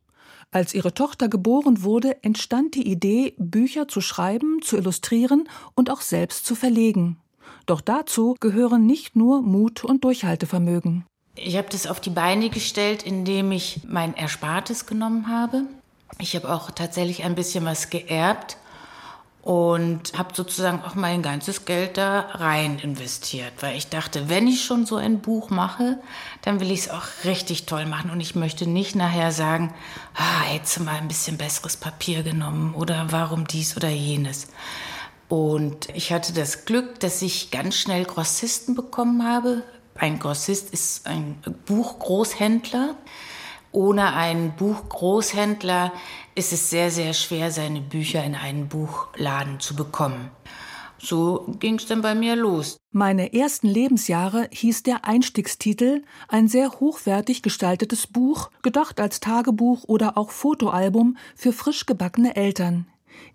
Als 0.51 0.73
ihre 0.73 0.93
Tochter 0.93 1.27
geboren 1.27 1.83
wurde, 1.83 2.23
entstand 2.23 2.75
die 2.75 2.87
Idee, 2.87 3.33
Bücher 3.37 3.89
zu 3.89 3.99
schreiben, 3.99 4.61
zu 4.61 4.77
illustrieren 4.77 5.49
und 5.75 5.89
auch 5.89 5.99
selbst 5.99 6.45
zu 6.45 6.55
verlegen. 6.55 7.17
Doch 7.65 7.81
dazu 7.81 8.37
gehören 8.39 8.85
nicht 8.85 9.17
nur 9.17 9.41
Mut 9.41 9.83
und 9.83 10.05
Durchhaltevermögen. 10.05 11.05
Ich 11.35 11.57
habe 11.57 11.67
das 11.69 11.87
auf 11.87 11.99
die 11.99 12.09
Beine 12.09 12.49
gestellt, 12.49 13.03
indem 13.03 13.51
ich 13.51 13.81
mein 13.85 14.13
Erspartes 14.13 14.85
genommen 14.85 15.27
habe. 15.27 15.63
Ich 16.19 16.35
habe 16.37 16.53
auch 16.53 16.71
tatsächlich 16.71 17.23
ein 17.23 17.35
bisschen 17.35 17.65
was 17.65 17.89
geerbt 17.89 18.57
und 19.43 20.17
habe 20.17 20.33
sozusagen 20.33 20.81
auch 20.83 20.95
mein 20.95 21.21
ganzes 21.21 21.65
Geld 21.65 21.97
da 21.97 22.21
rein 22.31 22.79
investiert, 22.79 23.51
weil 23.59 23.75
ich 23.75 23.89
dachte, 23.89 24.29
wenn 24.29 24.47
ich 24.47 24.63
schon 24.63 24.85
so 24.85 24.95
ein 24.95 25.19
Buch 25.19 25.49
mache, 25.49 25.99
dann 26.43 26.61
will 26.61 26.71
ich 26.71 26.81
es 26.81 26.89
auch 26.89 27.03
richtig 27.25 27.65
toll 27.65 27.85
machen 27.85 28.09
und 28.09 28.21
ich 28.21 28.35
möchte 28.35 28.65
nicht 28.65 28.95
nachher 28.95 29.33
sagen, 29.33 29.73
ah, 30.15 30.43
hättest 30.43 30.77
du 30.77 30.83
mal 30.83 30.95
ein 30.95 31.09
bisschen 31.09 31.37
besseres 31.37 31.75
Papier 31.75 32.23
genommen 32.23 32.73
oder 32.73 33.07
warum 33.09 33.45
dies 33.45 33.75
oder 33.75 33.89
jenes. 33.89 34.47
Und 35.27 35.89
ich 35.93 36.13
hatte 36.13 36.31
das 36.31 36.63
Glück, 36.63 37.01
dass 37.01 37.21
ich 37.21 37.51
ganz 37.51 37.75
schnell 37.75 38.05
Grossisten 38.05 38.75
bekommen 38.75 39.27
habe. 39.27 39.63
Ein 39.95 40.19
Grossist 40.19 40.71
ist 40.71 41.05
ein 41.05 41.43
Buchgroßhändler. 41.65 42.95
Ohne 43.73 44.13
einen 44.13 44.55
Buchgroßhändler 44.55 45.91
ist 46.35 46.53
es 46.53 46.69
sehr, 46.69 46.91
sehr 46.91 47.13
schwer, 47.13 47.51
seine 47.51 47.81
Bücher 47.81 48.23
in 48.23 48.35
einen 48.35 48.69
Buchladen 48.69 49.59
zu 49.59 49.75
bekommen. 49.75 50.29
So 50.99 51.45
ging 51.59 51.75
es 51.75 51.87
dann 51.87 52.03
bei 52.03 52.13
mir 52.13 52.35
los. 52.35 52.77
Meine 52.91 53.33
ersten 53.33 53.67
Lebensjahre 53.67 54.47
hieß 54.51 54.83
der 54.83 55.05
Einstiegstitel 55.05 56.03
ein 56.27 56.47
sehr 56.47 56.79
hochwertig 56.79 57.41
gestaltetes 57.41 58.05
Buch, 58.05 58.51
gedacht 58.61 58.99
als 58.99 59.19
Tagebuch 59.19 59.83
oder 59.87 60.17
auch 60.19 60.29
Fotoalbum 60.29 61.17
für 61.35 61.51
frisch 61.51 61.87
gebackene 61.87 62.35
Eltern. 62.35 62.85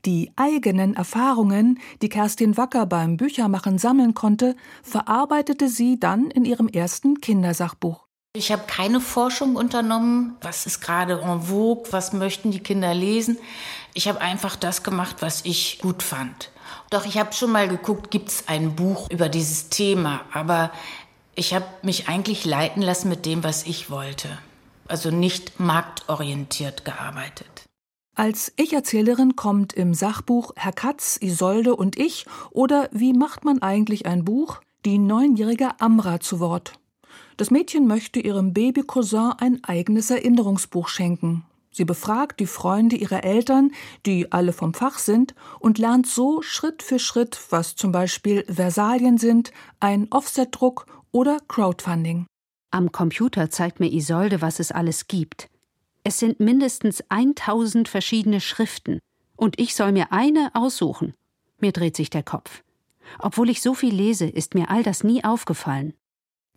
Die 0.05 0.31
eigenen 0.37 0.95
Erfahrungen, 0.95 1.81
die 2.01 2.09
Kerstin 2.09 2.57
Wacker 2.57 2.87
beim 2.87 3.17
Büchermachen 3.17 3.79
sammeln 3.79 4.15
konnte, 4.15 4.55
verarbeitete 4.85 5.69
sie 5.69 5.99
dann 5.99 6.31
in 6.31 6.45
ihrem 6.45 6.69
ersten 6.69 7.21
Kindersachbuch. 7.21 8.08
Ich 8.35 8.53
habe 8.53 8.65
keine 8.67 9.01
Forschung 9.01 9.57
unternommen, 9.57 10.37
was 10.43 10.67
ist 10.67 10.81
gerade 10.81 11.21
en 11.21 11.43
vogue, 11.43 11.91
was 11.91 12.13
möchten 12.13 12.51
die 12.51 12.61
Kinder 12.61 12.95
lesen. 12.95 13.39
Ich 13.95 14.07
habe 14.07 14.21
einfach 14.21 14.55
das 14.55 14.83
gemacht, 14.83 15.17
was 15.21 15.45
ich 15.45 15.81
gut 15.81 16.03
fand. 16.03 16.51
Doch 16.91 17.05
ich 17.07 17.19
habe 17.19 17.33
schon 17.33 17.51
mal 17.51 17.69
geguckt, 17.69 18.11
gibt 18.11 18.29
es 18.29 18.45
ein 18.47 18.77
Buch 18.77 19.11
über 19.11 19.29
dieses 19.29 19.71
Thema, 19.71 20.21
aber 20.33 20.71
ich 21.35 21.55
habe 21.55 21.67
mich 21.83 22.09
eigentlich 22.09 22.45
leiten 22.45 22.83
lassen 22.83 23.09
mit 23.09 23.27
dem, 23.27 23.43
was 23.45 23.65
ich 23.65 23.91
wollte. 23.91 24.29
Also 24.87 25.11
nicht 25.11 25.59
marktorientiert 25.59 26.85
gearbeitet. 26.85 27.65
Als 28.15 28.53
Ich-Erzählerin 28.57 29.37
kommt 29.37 29.73
im 29.73 29.95
Sachbuch 29.95 30.53
Herr 30.57 30.73
Katz, 30.73 31.19
Isolde 31.21 31.77
und 31.77 31.97
ich 31.97 32.27
oder 32.51 32.89
Wie 32.93 33.13
macht 33.13 33.45
man 33.45 33.63
eigentlich 33.63 34.07
ein 34.07 34.25
Buch 34.25 34.61
die 34.85 34.99
neunjährige 34.99 35.81
Amra 35.81 36.21
zu 36.21 36.41
Wort. 36.41 36.73
Das 37.39 37.53
Mädchen 37.53 37.87
möchte 37.87 38.19
ihrem 38.19 38.53
Baby-Cousin 38.53 39.33
ein 39.39 39.63
eigenes 39.63 40.11
Erinnerungsbuch 40.11 40.89
schenken. 40.89 41.45
Sie 41.71 41.85
befragt 41.85 42.41
die 42.41 42.49
Freunde 42.49 42.97
ihrer 42.97 43.23
Eltern, 43.23 43.71
die 44.07 44.33
alle 44.33 44.53
vom 44.53 44.75
Fach 44.75 44.99
sind, 44.99 45.37
und 45.61 45.79
lernt 45.79 46.09
so 46.09 46.43
Schritt 46.43 46.83
für 46.83 46.99
Schritt, 46.99 47.39
was 47.51 47.77
zum 47.77 47.93
Beispiel 47.93 48.45
Versalien 48.53 49.19
sind, 49.19 49.53
ein 49.79 50.09
Offsetdruck 50.11 50.87
oder 51.13 51.39
Crowdfunding. 51.47 52.27
Am 52.73 52.91
Computer 52.91 53.51
zeigt 53.51 53.79
mir 53.79 53.93
Isolde, 53.93 54.43
was 54.43 54.59
es 54.59 54.73
alles 54.73 55.07
gibt. 55.07 55.49
Es 56.03 56.19
sind 56.19 56.41
mindestens 56.41 57.05
1000 57.09 57.89
verschiedene 57.89 58.41
Schriften. 58.41 58.99
Und 59.37 59.61
ich 59.61 59.77
soll 59.77 59.93
mir 59.93 60.11
eine 60.11 60.51
aussuchen. 60.55 61.15
Mir 61.61 61.71
dreht 61.71 61.95
sich 61.95 62.11
der 62.11 62.25
Kopf. 62.25 62.65
Obwohl 63.21 63.49
ich 63.49 63.63
so 63.63 63.75
viel 63.75 63.95
lese, 63.95 64.27
ist 64.27 64.55
mir 64.55 64.71
all 64.71 64.83
das 64.83 65.05
nie 65.05 65.23
aufgefallen. 65.23 65.95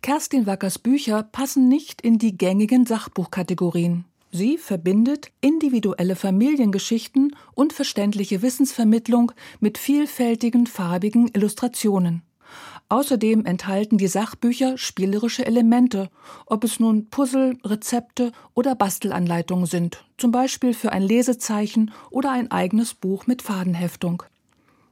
Kerstin 0.02 0.46
Wackers 0.46 0.80
Bücher 0.80 1.22
passen 1.22 1.68
nicht 1.68 2.02
in 2.02 2.18
die 2.18 2.36
gängigen 2.36 2.86
Sachbuchkategorien. 2.86 4.04
Sie 4.32 4.58
verbindet 4.58 5.30
individuelle 5.40 6.16
Familiengeschichten 6.16 7.36
und 7.54 7.72
verständliche 7.72 8.42
Wissensvermittlung 8.42 9.30
mit 9.60 9.78
vielfältigen 9.78 10.66
farbigen 10.66 11.28
Illustrationen. 11.28 12.22
Außerdem 12.88 13.46
enthalten 13.46 13.96
die 13.96 14.08
Sachbücher 14.08 14.76
spielerische 14.76 15.46
Elemente, 15.46 16.10
ob 16.46 16.64
es 16.64 16.80
nun 16.80 17.08
Puzzle, 17.08 17.56
Rezepte 17.64 18.32
oder 18.54 18.74
Bastelanleitungen 18.74 19.66
sind, 19.66 20.04
zum 20.18 20.32
Beispiel 20.32 20.74
für 20.74 20.90
ein 20.90 21.02
Lesezeichen 21.02 21.92
oder 22.10 22.32
ein 22.32 22.50
eigenes 22.50 22.94
Buch 22.94 23.28
mit 23.28 23.40
Fadenheftung. 23.40 24.24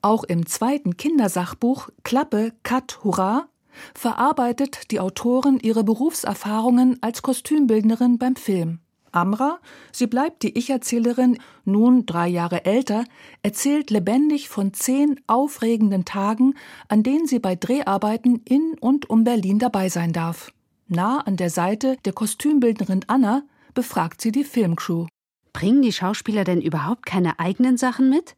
Auch 0.03 0.23
im 0.23 0.47
zweiten 0.47 0.97
Kindersachbuch 0.97 1.91
Klappe, 2.05 2.53
Kat, 2.63 3.01
Hurra 3.03 3.50
verarbeitet 3.95 4.91
die 4.91 5.01
Autorin 5.01 5.59
ihre 5.61 5.85
Berufserfahrungen 5.85 6.99
als 7.03 7.23
Kostümbildnerin 7.23 8.19
beim 8.19 8.37
Film. 8.37 8.81
Amra, 9.13 9.59
sie 9.93 10.07
bleibt 10.07 10.43
die 10.43 10.57
Ich-Erzählerin, 10.57 11.39
nun 11.65 12.07
drei 12.07 12.29
Jahre 12.29 12.65
älter, 12.65 13.05
erzählt 13.43 13.91
lebendig 13.91 14.49
von 14.49 14.73
zehn 14.73 15.21
aufregenden 15.27 16.05
Tagen, 16.05 16.55
an 16.89 17.03
denen 17.03 17.27
sie 17.27 17.41
bei 17.41 17.57
Dreharbeiten 17.57 18.43
in 18.45 18.77
und 18.81 19.11
um 19.11 19.25
Berlin 19.25 19.59
dabei 19.59 19.89
sein 19.89 20.13
darf. 20.13 20.53
Nah 20.87 21.21
an 21.21 21.37
der 21.37 21.51
Seite 21.51 21.97
der 22.05 22.13
Kostümbildnerin 22.13 23.05
Anna 23.09 23.43
befragt 23.75 24.21
sie 24.21 24.33
die 24.33 24.45
Filmcrew. 24.45 25.07
Bringen 25.53 25.83
die 25.83 25.93
Schauspieler 25.93 26.45
denn 26.45 26.61
überhaupt 26.61 27.07
keine 27.07 27.39
eigenen 27.41 27.77
Sachen 27.77 28.11
mit? 28.11 28.37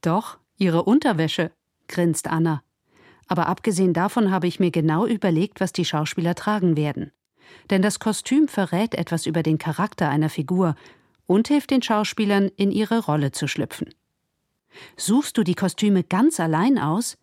Doch, 0.00 0.38
ihre 0.56 0.84
Unterwäsche, 0.84 1.52
grinst 1.88 2.28
Anna. 2.28 2.62
Aber 3.30 3.46
abgesehen 3.46 3.92
davon 3.92 4.32
habe 4.32 4.48
ich 4.48 4.58
mir 4.58 4.72
genau 4.72 5.06
überlegt, 5.06 5.60
was 5.60 5.72
die 5.72 5.84
Schauspieler 5.84 6.34
tragen 6.34 6.76
werden. 6.76 7.12
Denn 7.70 7.80
das 7.80 8.00
Kostüm 8.00 8.48
verrät 8.48 8.96
etwas 8.96 9.24
über 9.24 9.44
den 9.44 9.56
Charakter 9.56 10.08
einer 10.08 10.28
Figur 10.28 10.74
und 11.26 11.46
hilft 11.46 11.70
den 11.70 11.80
Schauspielern, 11.80 12.50
in 12.56 12.72
ihre 12.72 13.04
Rolle 13.04 13.30
zu 13.30 13.46
schlüpfen. 13.46 13.94
Suchst 14.96 15.38
du 15.38 15.44
die 15.44 15.54
Kostüme 15.54 16.02
ganz 16.02 16.40
allein 16.40 16.76
aus? 16.76 17.18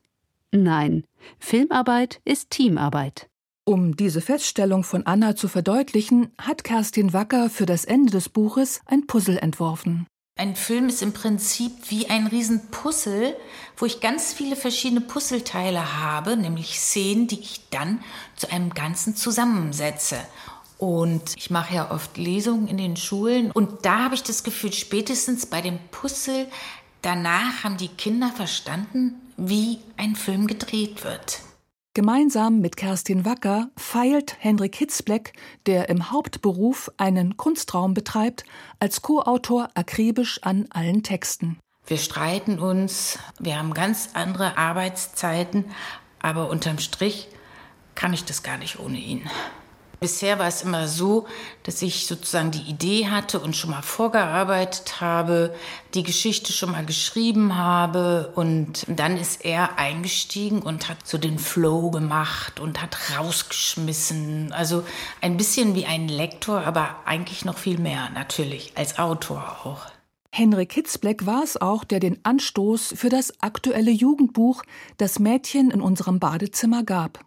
Nein, 0.53 1.03
Filmarbeit 1.39 2.21
ist 2.23 2.51
Teamarbeit. 2.51 3.29
Um 3.65 3.97
diese 3.97 4.21
Feststellung 4.21 4.85
von 4.85 5.05
Anna 5.05 5.35
zu 5.35 5.49
verdeutlichen, 5.49 6.29
hat 6.37 6.63
Kerstin 6.63 7.11
Wacker 7.11 7.49
für 7.49 7.65
das 7.65 7.83
Ende 7.83 8.13
des 8.13 8.29
Buches 8.29 8.79
ein 8.85 9.07
Puzzle 9.07 9.37
entworfen. 9.37 10.07
Ein 10.37 10.55
Film 10.55 10.87
ist 10.87 11.01
im 11.01 11.13
Prinzip 11.13 11.71
wie 11.89 12.11
ein 12.11 12.27
Riesenpuzzle, 12.27 13.35
wo 13.75 13.87
ich 13.87 14.01
ganz 14.01 14.33
viele 14.33 14.55
verschiedene 14.55 15.01
Puzzleteile 15.01 15.99
habe, 15.99 16.37
nämlich 16.37 16.79
Szenen, 16.79 17.27
die 17.27 17.39
ich 17.39 17.69
dann 17.71 18.03
zu 18.35 18.51
einem 18.51 18.69
Ganzen 18.69 19.15
zusammensetze. 19.15 20.17
Und 20.77 21.35
ich 21.35 21.49
mache 21.49 21.73
ja 21.73 21.89
oft 21.89 22.17
Lesungen 22.17 22.67
in 22.67 22.77
den 22.77 22.97
Schulen 22.97 23.49
und 23.51 23.83
da 23.83 24.03
habe 24.03 24.13
ich 24.13 24.21
das 24.21 24.43
Gefühl, 24.43 24.71
spätestens 24.73 25.47
bei 25.47 25.61
dem 25.61 25.79
Puzzle, 25.89 26.47
danach 27.01 27.63
haben 27.63 27.77
die 27.77 27.87
Kinder 27.87 28.29
verstanden, 28.29 29.15
wie 29.37 29.79
ein 29.97 30.15
Film 30.15 30.45
gedreht 30.45 31.03
wird. 31.03 31.39
Gemeinsam 31.97 32.59
mit 32.59 32.77
Kerstin 32.77 33.25
Wacker 33.25 33.71
feilt 33.75 34.35
Hendrik 34.37 34.75
Hitzbleck, 34.75 35.33
der 35.65 35.89
im 35.89 36.11
Hauptberuf 36.11 36.91
einen 36.97 37.37
Kunstraum 37.37 37.95
betreibt, 37.95 38.43
als 38.79 39.01
Co-Autor 39.01 39.69
akribisch 39.73 40.39
an 40.43 40.67
allen 40.69 41.01
Texten. 41.01 41.57
Wir 41.87 41.97
streiten 41.97 42.59
uns, 42.59 43.17
wir 43.39 43.57
haben 43.57 43.73
ganz 43.73 44.09
andere 44.13 44.59
Arbeitszeiten, 44.59 45.65
aber 46.19 46.51
unterm 46.51 46.77
Strich 46.77 47.29
kann 47.95 48.13
ich 48.13 48.25
das 48.25 48.43
gar 48.43 48.59
nicht 48.59 48.77
ohne 48.79 48.99
ihn. 48.99 49.27
Bisher 49.99 50.37
war 50.37 50.47
es 50.47 50.61
immer 50.61 50.87
so, 50.87 51.25
dass 51.63 51.81
ich 51.81 52.05
sozusagen 52.05 52.51
die 52.51 52.69
Idee 52.69 53.07
hatte 53.07 53.39
und 53.39 53.55
schon 53.55 53.71
mal 53.71 53.81
vorgearbeitet 53.81 55.01
habe, 55.01 55.55
die 55.95 56.03
Geschichte 56.03 56.53
schon 56.53 56.71
mal 56.71 56.85
geschrieben 56.85 57.55
habe 57.55 58.31
und 58.35 58.85
dann 58.87 59.17
ist 59.17 59.43
er 59.43 59.79
eingestiegen 59.79 60.61
und 60.61 60.87
hat 60.87 61.07
so 61.07 61.17
den 61.17 61.39
Flow 61.39 61.89
gemacht 61.89 62.59
und 62.59 62.79
hat 62.79 62.95
rausgeschmissen. 63.17 64.53
Also 64.53 64.83
ein 65.21 65.35
bisschen 65.35 65.73
wie 65.73 65.85
ein 65.85 66.07
Lektor, 66.07 66.61
aber 66.61 66.97
eigentlich 67.05 67.43
noch 67.43 67.57
viel 67.57 67.79
mehr 67.79 68.11
natürlich 68.11 68.73
als 68.75 68.99
Autor 68.99 69.57
auch. 69.63 69.87
Henrik 70.31 70.73
Hitzbleck 70.73 71.25
war 71.25 71.43
es 71.43 71.59
auch, 71.59 71.83
der 71.83 71.99
den 71.99 72.23
Anstoß 72.23 72.93
für 72.95 73.09
das 73.09 73.41
aktuelle 73.41 73.89
Jugendbuch 73.89 74.61
Das 74.97 75.17
Mädchen 75.17 75.71
in 75.71 75.81
unserem 75.81 76.19
Badezimmer 76.19 76.83
gab. 76.83 77.25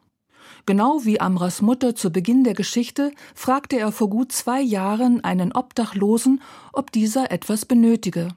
Genau 0.66 1.00
wie 1.04 1.20
Amras 1.20 1.62
Mutter 1.62 1.94
zu 1.94 2.10
Beginn 2.10 2.44
der 2.44 2.54
Geschichte 2.54 3.12
fragte 3.34 3.78
er 3.78 3.92
vor 3.92 4.10
gut 4.10 4.32
zwei 4.32 4.60
Jahren 4.60 5.24
einen 5.24 5.52
Obdachlosen, 5.52 6.40
ob 6.72 6.92
dieser 6.92 7.30
etwas 7.30 7.64
benötige. 7.64 8.28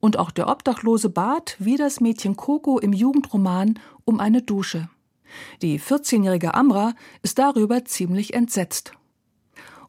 Und 0.00 0.18
auch 0.18 0.30
der 0.30 0.48
Obdachlose 0.48 1.08
bat, 1.08 1.56
wie 1.58 1.76
das 1.76 2.00
Mädchen 2.00 2.36
Coco 2.36 2.78
im 2.78 2.92
Jugendroman, 2.92 3.78
um 4.04 4.20
eine 4.20 4.42
Dusche. 4.42 4.88
Die 5.62 5.80
14-jährige 5.80 6.54
Amra 6.54 6.94
ist 7.22 7.38
darüber 7.38 7.84
ziemlich 7.84 8.34
entsetzt. 8.34 8.92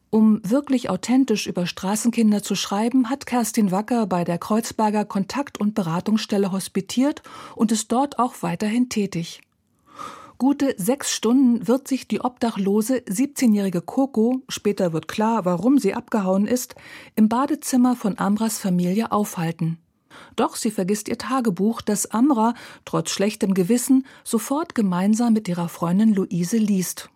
Um 0.10 0.40
wirklich 0.50 0.90
authentisch 0.90 1.46
über 1.46 1.66
Straßenkinder 1.66 2.42
zu 2.42 2.56
schreiben, 2.56 3.10
hat 3.10 3.26
Kerstin 3.26 3.72
Wacker 3.72 4.08
bei 4.08 4.24
der 4.24 4.38
Kreuzberger 4.38 5.04
Kontakt- 5.04 5.60
und 5.60 5.76
Beratungsstelle 5.76 6.54
hospitiert 6.54 7.22
und 7.56 7.74
ist 7.74 7.92
dort 7.92 8.18
auch 8.18 8.36
weiterhin 8.42 8.88
tätig. 8.88 9.42
Gute 10.38 10.76
sechs 10.78 11.14
Stunden 11.14 11.66
wird 11.66 11.88
sich 11.88 12.10
die 12.10 12.20
obdachlose 12.20 12.98
17-jährige 12.98 13.82
Coco, 13.82 14.42
später 14.50 14.92
wird 14.92 15.08
klar, 15.08 15.46
warum 15.46 15.78
sie 15.78 15.94
abgehauen 15.94 16.46
ist, 16.46 16.76
im 17.16 17.30
Badezimmer 17.30 17.96
von 17.96 18.18
Amras 18.18 18.60
Familie 18.60 19.14
aufhalten. 19.14 19.78
Doch 20.36 20.58
sie 20.58 20.72
vergisst 20.72 21.08
ihr 21.08 21.18
Tagebuch, 21.18 21.82
das 21.82 22.12
Amra, 22.12 22.54
trotz 22.84 23.12
schlechtem 23.12 23.54
Gewissen, 23.54 24.06
sofort 24.26 24.76
gemeinsam 24.76 25.32
mit 25.32 25.48
ihrer 25.48 25.70
Freundin 25.70 26.14
Luise 26.14 26.58
liest. 26.58 27.10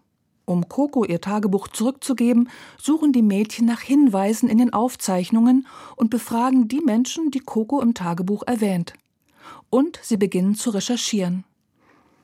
Um 0.46 0.70
Coco 0.70 1.04
ihr 1.04 1.20
Tagebuch 1.20 1.68
zurückzugeben, 1.68 2.50
suchen 2.82 3.12
die 3.12 3.22
Mädchen 3.22 3.66
nach 3.66 3.82
Hinweisen 3.82 4.50
in 4.50 4.60
den 4.60 4.72
Aufzeichnungen 4.72 5.68
und 5.98 6.10
befragen 6.10 6.70
die 6.70 6.82
Menschen, 6.82 7.32
die 7.32 7.42
Coco 7.42 7.82
im 7.82 7.94
Tagebuch 7.94 8.44
erwähnt. 8.48 8.94
Und 9.70 10.00
sie 10.02 10.18
beginnen 10.18 10.56
zu 10.56 10.70
recherchieren. 10.70 11.44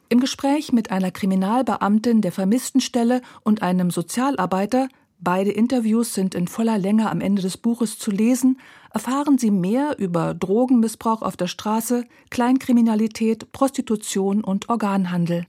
Im 0.07 0.19
Gespräch 0.19 0.71
mit 0.71 0.91
einer 0.91 1.09
Kriminalbeamtin 1.09 2.21
der 2.21 2.31
Vermisstenstelle 2.31 3.21
und 3.43 3.63
einem 3.63 3.89
Sozialarbeiter, 3.89 4.87
beide 5.19 5.51
Interviews 5.51 6.13
sind 6.13 6.35
in 6.35 6.47
voller 6.47 6.77
Länge 6.77 7.09
am 7.09 7.21
Ende 7.21 7.41
des 7.41 7.57
Buches 7.57 7.97
zu 7.97 8.11
lesen, 8.11 8.59
erfahren 8.93 9.39
Sie 9.39 9.49
mehr 9.49 9.97
über 9.97 10.35
Drogenmissbrauch 10.35 11.23
auf 11.23 11.37
der 11.37 11.47
Straße, 11.47 12.05
Kleinkriminalität, 12.29 13.51
Prostitution 13.51 14.43
und 14.43 14.69
Organhandel. 14.69 15.47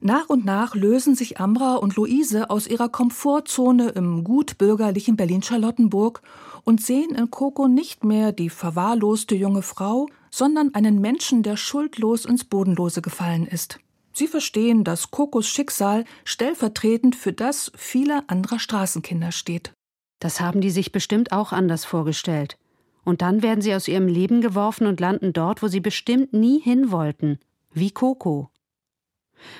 Nach 0.00 0.28
und 0.28 0.44
nach 0.44 0.74
lösen 0.74 1.14
sich 1.14 1.38
Amra 1.40 1.76
und 1.76 1.96
Luise 1.96 2.50
aus 2.50 2.66
ihrer 2.66 2.88
Komfortzone 2.88 3.90
im 3.90 4.24
gutbürgerlichen 4.24 5.16
Berlin-Charlottenburg 5.16 6.20
und 6.64 6.82
sehen 6.82 7.14
in 7.14 7.30
Coco 7.30 7.68
nicht 7.68 8.04
mehr 8.04 8.32
die 8.32 8.50
verwahrloste 8.50 9.34
junge 9.34 9.62
Frau, 9.62 10.08
sondern 10.30 10.74
einen 10.74 11.00
Menschen, 11.00 11.42
der 11.42 11.56
schuldlos 11.56 12.24
ins 12.24 12.44
Bodenlose 12.44 13.00
gefallen 13.00 13.46
ist. 13.46 13.78
Sie 14.16 14.28
verstehen, 14.28 14.84
dass 14.84 15.10
Kokos 15.10 15.48
Schicksal 15.48 16.04
stellvertretend 16.24 17.16
für 17.16 17.32
das 17.32 17.72
vieler 17.76 18.22
anderer 18.28 18.60
Straßenkinder 18.60 19.32
steht. 19.32 19.72
Das 20.20 20.40
haben 20.40 20.60
die 20.60 20.70
sich 20.70 20.92
bestimmt 20.92 21.32
auch 21.32 21.52
anders 21.52 21.84
vorgestellt. 21.84 22.56
Und 23.04 23.22
dann 23.22 23.42
werden 23.42 23.60
sie 23.60 23.74
aus 23.74 23.88
ihrem 23.88 24.06
Leben 24.06 24.40
geworfen 24.40 24.86
und 24.86 25.00
landen 25.00 25.32
dort, 25.32 25.62
wo 25.62 25.68
sie 25.68 25.80
bestimmt 25.80 26.32
nie 26.32 26.60
hin 26.60 26.92
wollten, 26.92 27.38
wie 27.72 27.90
Coco. 27.90 28.50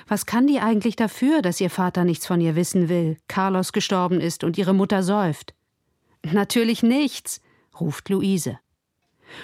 Was 0.07 0.25
kann 0.25 0.47
die 0.47 0.59
eigentlich 0.59 0.95
dafür, 0.95 1.41
dass 1.41 1.61
ihr 1.61 1.69
Vater 1.69 2.05
nichts 2.05 2.25
von 2.25 2.39
ihr 2.41 2.55
wissen 2.55 2.89
will, 2.89 3.17
Carlos 3.27 3.73
gestorben 3.73 4.21
ist 4.21 4.43
und 4.43 4.57
ihre 4.57 4.73
Mutter 4.73 5.03
säuft? 5.03 5.53
Natürlich 6.23 6.81
nichts, 6.81 7.41
ruft 7.79 8.09
Luise. 8.09 8.57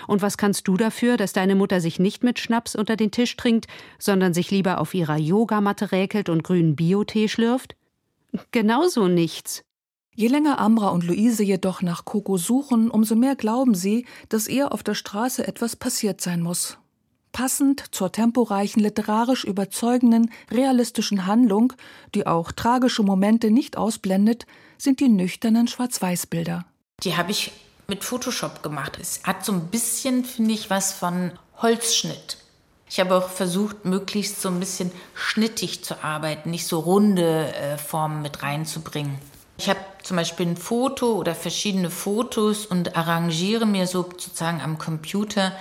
Und 0.08 0.22
was 0.22 0.38
kannst 0.38 0.68
du 0.68 0.78
dafür, 0.78 1.18
dass 1.18 1.34
deine 1.34 1.56
Mutter 1.56 1.82
sich 1.82 2.00
nicht 2.00 2.24
mit 2.24 2.40
Schnaps 2.40 2.76
unter 2.76 2.96
den 2.96 3.12
Tisch 3.12 3.36
trinkt, 3.38 3.68
sondern 4.00 4.34
sich 4.34 4.52
lieber 4.52 4.80
auf 4.80 4.94
ihrer 4.94 5.18
Yogamatte 5.18 5.92
räkelt 5.92 6.30
und 6.30 6.44
grünen 6.44 6.76
Biotee 6.76 7.28
schlürft? 7.28 7.76
Genauso 8.52 9.08
nichts. 9.08 9.64
Je 10.14 10.28
länger 10.28 10.60
Amra 10.60 10.90
und 10.90 11.06
Luise 11.06 11.44
jedoch 11.44 11.82
nach 11.82 12.06
Coco 12.06 12.38
suchen, 12.38 12.92
umso 12.92 13.16
mehr 13.16 13.36
glauben 13.36 13.76
sie, 13.76 14.06
dass 14.30 14.48
ihr 14.48 14.74
auf 14.74 14.84
der 14.84 14.94
Straße 14.94 15.48
etwas 15.48 15.76
passiert 15.76 16.22
sein 16.22 16.42
muss. 16.42 16.78
Passend 17.32 17.86
zur 17.92 18.12
temporeichen, 18.12 18.82
literarisch 18.82 19.46
überzeugenden, 19.46 20.32
realistischen 20.52 21.26
Handlung, 21.26 21.72
die 22.14 22.28
auch 22.28 22.52
tragische 22.52 23.04
Momente 23.04 23.52
nicht 23.52 23.78
ausblendet, 23.78 24.46
sind 24.78 25.00
die 25.00 25.08
nüchternen 25.08 25.68
Schwarz-Weiß-Bilder. 25.68 26.66
Die 27.04 27.16
habe 27.16 27.32
ich 27.32 27.52
mit 27.92 28.06
Photoshop 28.06 28.64
gemacht. 28.64 28.98
Es 29.02 29.22
hat 29.26 29.44
so 29.44 29.52
ein 29.52 29.68
bisschen, 29.68 30.24
finde 30.24 30.54
ich, 30.54 30.70
was 30.70 30.94
von 30.94 31.34
Holzschnitt. 31.62 32.38
Ich 32.90 33.02
habe 33.02 33.16
auch 33.16 33.28
versucht, 33.28 33.84
möglichst 33.84 34.42
so 34.42 34.48
ein 34.48 34.62
bisschen 34.62 34.92
schnittig 35.14 35.84
zu 35.84 36.02
arbeiten, 36.02 36.52
nicht 36.52 36.68
so 36.68 36.80
runde 36.80 37.54
äh, 37.54 37.78
Formen 37.78 38.22
mit 38.22 38.44
reinzubringen. 38.44 39.20
Ich 39.58 39.70
habe 39.70 39.80
zum 40.04 40.16
Beispiel 40.16 40.48
ein 40.48 40.58
Foto 40.58 41.16
oder 41.16 41.36
verschiedene 41.36 41.92
Fotos 41.92 42.66
und 42.66 42.96
arrangiere 42.96 43.66
mir 43.66 43.88
sozusagen 43.88 44.62
am 44.62 44.78
Computer, 44.78 45.52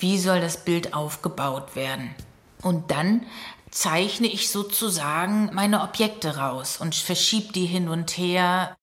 wie 0.00 0.18
soll 0.18 0.40
das 0.40 0.64
Bild 0.64 0.92
aufgebaut 0.92 1.76
werden. 1.76 2.14
Und 2.62 2.90
dann 2.90 3.24
zeichne 3.70 4.26
ich 4.26 4.50
sozusagen 4.50 5.50
meine 5.54 5.82
Objekte 5.82 6.36
raus 6.36 6.78
und 6.80 6.96
verschiebe 6.96 7.52
die 7.52 7.66
hin 7.66 7.88
und 7.88 8.10
her. 8.18 8.76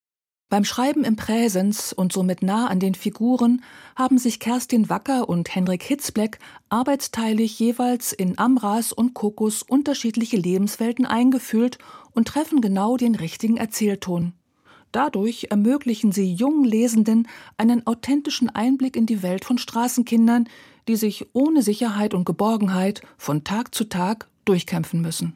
Beim 0.53 0.65
Schreiben 0.65 1.03
im 1.03 1.15
Präsens 1.15 1.93
und 1.93 2.13
somit 2.13 2.43
nah 2.43 2.67
an 2.67 2.79
den 2.79 2.93
Figuren 2.93 3.63
haben 3.95 4.19
sich 4.19 4.39
Kerstin 4.39 4.87
Wacker 4.87 5.27
und 5.27 5.55
Henrik 5.55 5.81
Hitzbleck 5.81 6.37
arbeitsteilig 6.69 7.57
jeweils 7.57 8.13
in 8.13 8.37
Amras 8.37 8.93
und 8.93 9.15
Kokos 9.15 9.63
unterschiedliche 9.63 10.37
Lebenswelten 10.37 11.07
eingefühlt 11.07 11.79
und 12.11 12.27
treffen 12.27 12.61
genau 12.61 12.97
den 12.97 13.15
richtigen 13.15 13.57
Erzählton. 13.57 14.33
Dadurch 14.91 15.47
ermöglichen 15.49 16.11
sie 16.11 16.31
jungen 16.31 16.65
Lesenden 16.65 17.27
einen 17.57 17.87
authentischen 17.87 18.51
Einblick 18.51 18.95
in 18.95 19.07
die 19.07 19.23
Welt 19.23 19.45
von 19.45 19.57
Straßenkindern, 19.57 20.47
die 20.87 20.97
sich 20.97 21.25
ohne 21.33 21.63
Sicherheit 21.63 22.13
und 22.13 22.25
Geborgenheit 22.25 23.01
von 23.17 23.43
Tag 23.43 23.73
zu 23.73 23.85
Tag 23.85 24.27
durchkämpfen 24.45 25.01
müssen. 25.01 25.35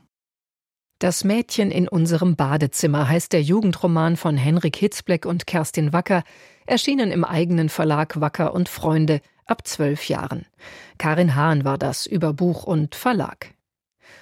Das 1.00 1.24
Mädchen 1.24 1.70
in 1.70 1.88
unserem 1.88 2.36
Badezimmer 2.36 3.08
heißt 3.08 3.32
der 3.32 3.44
Jugendroman 3.44 4.18
von 4.18 4.36
Henrik 4.36 4.78
Hitzbleck 4.78 5.28
und 5.28 5.46
Kerstin 5.46 5.94
Wacker, 5.94 6.24
erschienen 6.66 7.12
im 7.12 7.24
eigenen 7.24 7.70
Verlag 7.70 8.20
Wacker 8.20 8.56
und 8.56 8.68
Freunde 8.68 9.22
ab 9.46 9.68
zwölf 9.68 10.10
Jahren. 10.10 10.48
Karin 10.98 11.36
Hahn 11.36 11.64
war 11.64 11.78
das 11.78 12.08
über 12.08 12.34
Buch 12.34 12.64
und 12.64 12.96
Verlag. 12.96 13.54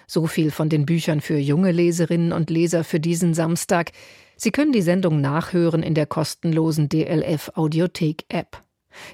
So 0.06 0.28
viel 0.28 0.52
von 0.52 0.68
den 0.68 0.86
Büchern 0.86 1.22
für 1.22 1.38
junge 1.38 1.72
Leserinnen 1.72 2.34
und 2.34 2.50
Leser 2.50 2.84
für 2.84 3.00
diesen 3.00 3.34
Samstag. 3.34 3.94
Sie 4.36 4.52
können 4.52 4.74
die 4.74 4.82
Sendung 4.82 5.22
nachhören 5.22 5.82
in 5.82 5.94
der 5.94 6.08
kostenlosen 6.08 6.90
DLF 6.90 7.54
Audiothek 7.56 8.26
App. 8.28 8.62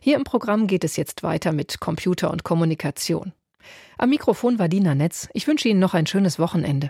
Hier 0.01 0.15
im 0.15 0.23
Programm 0.23 0.65
geht 0.65 0.83
es 0.83 0.95
jetzt 0.95 1.21
weiter 1.21 1.51
mit 1.51 1.79
Computer 1.79 2.31
und 2.31 2.43
Kommunikation. 2.43 3.33
Am 3.99 4.09
Mikrofon 4.09 4.57
war 4.57 4.67
Dina 4.67 4.95
Netz. 4.95 5.29
Ich 5.33 5.45
wünsche 5.45 5.69
Ihnen 5.69 5.79
noch 5.79 5.93
ein 5.93 6.07
schönes 6.07 6.39
Wochenende. 6.39 6.89